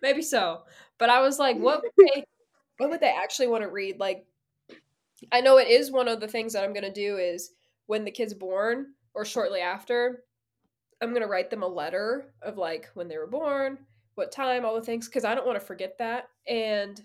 Maybe 0.02 0.22
so. 0.22 0.62
But 0.98 1.11
I 1.11 1.20
was 1.20 1.38
like, 1.38 1.57
what 1.59 1.83
would 1.83 1.92
they 2.14 2.24
what 2.78 2.90
would 2.90 3.00
they 3.00 3.12
actually 3.12 3.48
want 3.48 3.62
to 3.62 3.68
read? 3.68 3.98
Like 3.98 4.24
I 5.33 5.40
know 5.40 5.59
it 5.59 5.68
is 5.68 5.90
one 5.90 6.09
of 6.09 6.20
the 6.20 6.28
things 6.28 6.52
that 6.52 6.64
I'm 6.64 6.72
gonna 6.72 6.92
do 6.92 7.16
is 7.16 7.50
when 7.87 8.04
the 8.04 8.11
kid's 8.11 8.35
born 8.35 8.94
or 9.14 9.24
shortly 9.24 9.61
after, 9.61 10.22
I'm 11.00 11.12
gonna 11.12 11.28
write 11.28 11.50
them 11.50 11.62
a 11.62 11.68
letter 11.68 12.32
of 12.42 12.56
like 12.56 12.88
when 12.94 13.08
they 13.08 13.18
were 13.18 13.26
born, 13.26 13.78
what 14.14 14.32
time, 14.32 14.64
all 14.64 14.74
the 14.74 14.80
things, 14.82 15.06
because 15.06 15.24
I 15.24 15.34
don't 15.34 15.46
want 15.46 15.58
to 15.58 15.66
forget 15.66 15.96
that. 15.98 16.28
And 16.46 17.00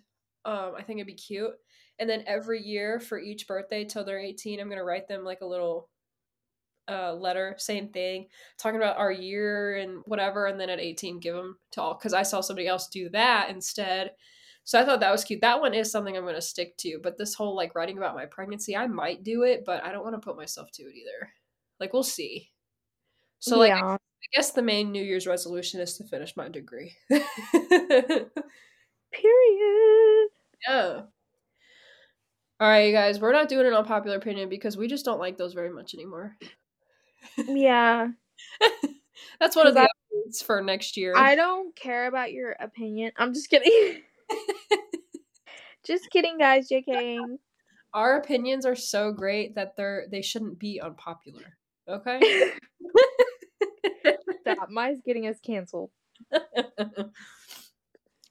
um, 0.45 0.73
I 0.77 0.82
think 0.84 0.97
it'd 0.97 1.08
be 1.08 1.13
cute. 1.13 1.53
And 1.99 2.10
then 2.10 2.23
every 2.25 2.62
year 2.62 2.99
for 2.99 3.19
each 3.19 3.47
birthday 3.47 3.86
till 3.86 4.03
they're 4.03 4.19
18, 4.19 4.60
I'm 4.60 4.69
gonna 4.69 4.84
write 4.84 5.08
them 5.08 5.23
like 5.23 5.41
a 5.41 5.45
little 5.47 5.89
uh, 6.89 7.13
letter, 7.13 7.56
same 7.58 7.89
thing, 7.89 8.27
talking 8.58 8.77
about 8.77 8.97
our 8.97 9.12
year 9.12 9.77
and 9.77 10.01
whatever, 10.06 10.47
and 10.47 10.60
then 10.60 10.69
at 10.69 10.79
18 10.79 11.19
give 11.19 11.36
them 11.36 11.58
to 11.71 11.82
all 11.82 11.93
because 11.93 12.13
I 12.13 12.23
saw 12.23 12.41
somebody 12.41 12.67
else 12.67 12.88
do 12.88 13.10
that 13.10 13.49
instead. 13.49 14.12
So 14.65 14.79
I 14.79 14.86
thought 14.86 15.01
that 15.01 15.12
was 15.12 15.23
cute. 15.23 15.41
That 15.41 15.60
one 15.60 15.73
is 15.73 15.91
something 15.91 16.15
I'm 16.15 16.23
going 16.23 16.36
to 16.36 16.41
stick 16.41 16.77
to. 16.77 16.99
But 17.03 17.17
this 17.17 17.34
whole 17.34 17.56
like 17.56 17.75
writing 17.75 17.97
about 17.97 18.15
my 18.15 18.25
pregnancy, 18.25 18.77
I 18.77 18.88
might 18.88 19.23
do 19.23 19.43
it, 19.43 19.63
but 19.65 19.84
I 19.84 19.91
don't 19.91 20.03
want 20.03 20.15
to 20.15 20.25
put 20.25 20.38
myself 20.38 20.71
to 20.73 20.84
it 20.84 20.95
either. 20.95 21.29
Like 21.79 21.91
we'll 21.91 22.03
see. 22.03 22.52
So 23.43 23.58
like 23.58 23.73
I 23.73 23.77
yeah. 23.77 23.97
guess 24.34 24.51
the 24.51 24.62
main 24.62 24.93
New 24.93 25.03
Year's 25.03 25.27
resolution 25.27 25.82
is 25.82 25.97
to 25.97 26.06
finish 26.06 26.38
my 26.38 26.47
degree. 26.47 26.95
Period. 27.10 28.29
yeah. 30.65 31.01
All 32.62 32.69
right, 32.69 32.88
you 32.88 32.93
guys, 32.93 33.19
we're 33.19 33.34
not 33.34 33.49
doing 33.49 33.67
an 33.67 33.73
unpopular 33.73 34.15
opinion 34.15 34.47
because 34.47 34.77
we 34.77 34.88
just 34.88 35.03
don't 35.03 35.19
like 35.19 35.38
those 35.38 35.53
very 35.53 35.71
much 35.71 35.93
anymore. 35.93 36.38
Yeah. 37.38 38.12
That's 39.41 39.58
one 39.58 39.67
of 39.67 39.73
the 39.73 39.89
updates 39.89 40.41
for 40.41 40.62
next 40.62 40.95
year. 40.95 41.13
I 41.13 41.36
don't 41.36 41.75
care 41.75 42.08
about 42.08 42.32
your 42.32 42.56
opinion. 42.62 43.12
I'm 43.17 43.34
just 43.34 43.49
kidding. 43.49 44.03
just 45.86 46.10
kidding, 46.12 46.38
guys. 46.38 46.69
JK. 46.69 47.19
Our 47.93 48.19
opinions 48.19 48.65
are 48.65 48.75
so 48.75 49.12
great 49.12 49.56
that 49.56 49.75
they're 49.75 50.06
they 50.10 50.21
shouldn't 50.21 50.60
be 50.60 50.79
unpopular. 50.79 51.58
Okay? 51.89 52.21
Mine's 54.73 55.01
getting 55.05 55.27
us 55.27 55.39
canceled. 55.39 55.91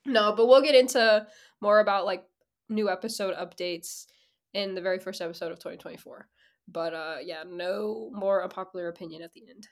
no, 0.05 0.35
but 0.35 0.47
we'll 0.49 0.63
get 0.63 0.75
into 0.75 1.27
more 1.61 1.81
about 1.81 2.05
like 2.05 2.25
new 2.69 2.91
episode 2.91 3.35
updates 3.35 4.07
in 4.55 4.75
the 4.75 4.81
very 4.81 4.99
first 4.99 5.21
episode 5.21 5.53
of 5.53 5.59
2024. 5.59 6.27
But 6.69 6.95
uh 6.95 7.17
yeah, 7.23 7.45
no 7.47 8.11
more 8.13 8.43
unpopular 8.43 8.89
opinion 8.89 9.23
at 9.23 9.33
the 9.33 9.45
end. 9.49 9.69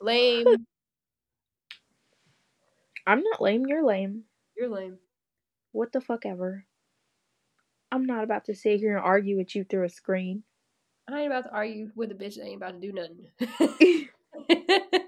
Lame. 0.00 0.46
I'm 3.06 3.22
not 3.22 3.40
lame. 3.40 3.66
You're 3.66 3.84
lame. 3.84 4.24
You're 4.56 4.68
lame. 4.68 4.98
What 5.72 5.92
the 5.92 6.00
fuck 6.00 6.26
ever. 6.26 6.64
I'm 7.92 8.06
not 8.06 8.24
about 8.24 8.44
to 8.46 8.54
sit 8.54 8.78
here 8.78 8.96
and 8.96 9.04
argue 9.04 9.36
with 9.36 9.54
you 9.56 9.64
through 9.64 9.84
a 9.84 9.88
screen. 9.88 10.44
I 11.08 11.22
ain't 11.22 11.32
about 11.32 11.44
to 11.44 11.52
argue 11.52 11.90
with 11.96 12.12
a 12.12 12.14
bitch 12.14 12.36
that 12.36 12.44
ain't 12.44 12.62
about 12.62 12.80
to 12.80 12.86
do 12.86 12.92
nothing. 12.92 14.08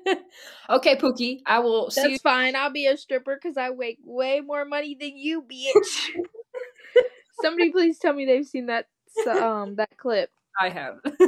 okay, 0.68 0.96
Pookie, 0.96 1.40
I 1.46 1.60
will 1.60 1.90
you. 1.96 2.02
That's 2.02 2.22
fine. 2.22 2.56
I'll 2.56 2.72
be 2.72 2.86
a 2.86 2.96
stripper 2.96 3.38
because 3.40 3.56
I 3.56 3.70
make 3.70 3.98
way 4.04 4.40
more 4.40 4.64
money 4.64 4.96
than 4.98 5.16
you, 5.16 5.42
bitch. 5.42 6.10
Somebody 7.42 7.72
please 7.72 7.98
tell 7.98 8.12
me 8.12 8.24
they've 8.24 8.46
seen 8.46 8.66
that 8.66 8.86
um 9.26 9.76
that 9.76 9.96
clip. 9.96 10.30
I 10.60 10.68
have. 10.68 10.98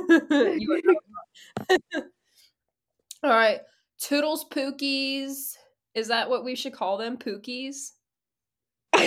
All 3.22 3.30
right, 3.30 3.60
Toodles 3.98 4.44
Pookies. 4.50 5.56
Is 5.94 6.08
that 6.08 6.28
what 6.28 6.44
we 6.44 6.56
should 6.56 6.74
call 6.74 6.98
them? 6.98 7.16
Pookies? 7.16 7.92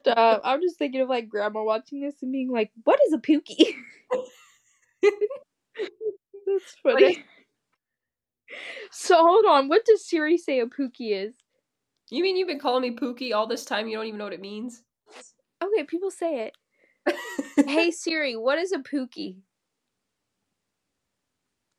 Stop. 0.00 0.40
I'm 0.44 0.62
just 0.62 0.78
thinking 0.78 1.00
of 1.00 1.08
like 1.08 1.28
grandma 1.28 1.62
watching 1.62 2.00
this 2.00 2.14
and 2.22 2.32
being 2.32 2.50
like, 2.50 2.70
"What 2.84 2.98
is 3.06 3.12
a 3.12 3.18
pookie?" 3.18 3.74
That's 6.46 6.76
funny. 6.82 7.24
So 8.90 9.16
hold 9.16 9.44
on. 9.46 9.68
What 9.68 9.84
does 9.84 10.06
Siri 10.06 10.38
say 10.38 10.60
a 10.60 10.66
pookie 10.66 11.12
is? 11.12 11.34
you 12.10 12.22
mean 12.22 12.36
you've 12.36 12.48
been 12.48 12.60
calling 12.60 12.82
me 12.82 12.96
Pookie 12.96 13.34
all 13.34 13.46
this 13.46 13.64
time? 13.64 13.88
You 13.88 13.96
don't 13.96 14.06
even 14.06 14.18
know 14.18 14.24
what 14.24 14.32
it 14.32 14.40
means? 14.40 14.82
Okay, 15.62 15.84
people 15.84 16.10
say 16.10 16.46
it. 16.46 16.56
Hey 17.66 17.90
Siri, 17.90 18.36
what 18.36 18.58
is 18.58 18.70
a 18.72 18.78
pookie? 18.78 19.38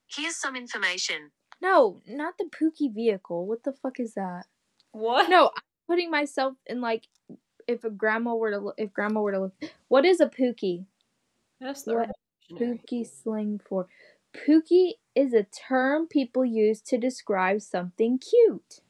Here's 0.07 0.35
some 0.35 0.55
information. 0.55 1.31
No, 1.61 2.01
not 2.07 2.33
the 2.37 2.45
pookie 2.45 2.93
vehicle. 2.93 3.45
What 3.45 3.63
the 3.63 3.71
fuck 3.73 3.99
is 3.99 4.15
that? 4.15 4.45
what? 4.91 5.29
No, 5.29 5.51
I'm 5.55 5.61
putting 5.87 6.09
myself 6.09 6.55
in 6.65 6.81
like 6.81 7.07
if 7.67 7.83
a 7.83 7.89
grandma 7.89 8.33
were 8.35 8.51
to 8.51 8.59
li- 8.59 8.73
if 8.77 8.91
grandma 8.91 9.21
were 9.21 9.31
to 9.33 9.39
live. 9.41 9.51
What 9.87 10.05
is 10.05 10.19
a 10.19 10.27
pookie? 10.27 10.85
That's 11.61 11.83
the 11.83 11.93
What? 11.95 12.11
Pookie 12.51 13.05
slang 13.05 13.59
for 13.67 13.87
pookie 14.45 14.93
is 15.15 15.33
a 15.33 15.43
term 15.43 16.07
people 16.07 16.45
use 16.45 16.81
to 16.81 16.97
describe 16.97 17.61
something 17.61 18.19
cute. 18.19 18.81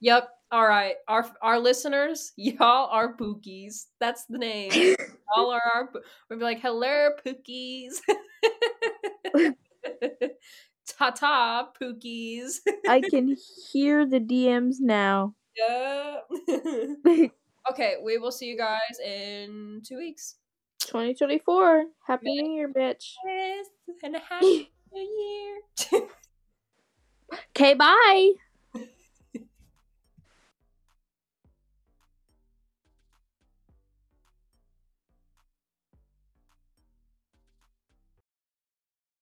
Yep. 0.00 0.28
All 0.52 0.66
right. 0.66 0.96
Our 1.08 1.28
our 1.40 1.58
listeners, 1.58 2.32
y'all 2.36 2.88
are 2.90 3.16
Pookies. 3.16 3.86
That's 3.98 4.26
the 4.26 4.38
name. 4.38 4.70
y'all 5.36 5.50
are 5.50 5.62
our. 5.74 5.90
We'll 6.28 6.38
be 6.38 6.44
like, 6.44 6.60
hello, 6.60 7.10
Pookies. 7.24 7.94
Ta 10.86 11.10
ta, 11.10 11.70
Pookies. 11.80 12.58
I 12.86 13.00
can 13.00 13.36
hear 13.72 14.04
the 14.04 14.20
DMs 14.20 14.76
now. 14.80 15.34
yeah. 15.56 16.18
okay, 17.70 17.94
we 18.04 18.18
will 18.18 18.30
see 18.30 18.46
you 18.46 18.58
guys 18.58 19.00
in 19.02 19.80
two 19.82 19.96
weeks. 19.96 20.36
2024. 20.80 21.84
Happy 22.06 22.42
New 22.42 22.52
Year, 22.52 22.68
bitch. 22.68 23.14
Yes, 23.24 23.66
and 24.02 24.16
a 24.16 24.18
happy 24.18 24.73
year. 25.00 25.60
Okay, 27.50 27.74
bye. 27.74 28.32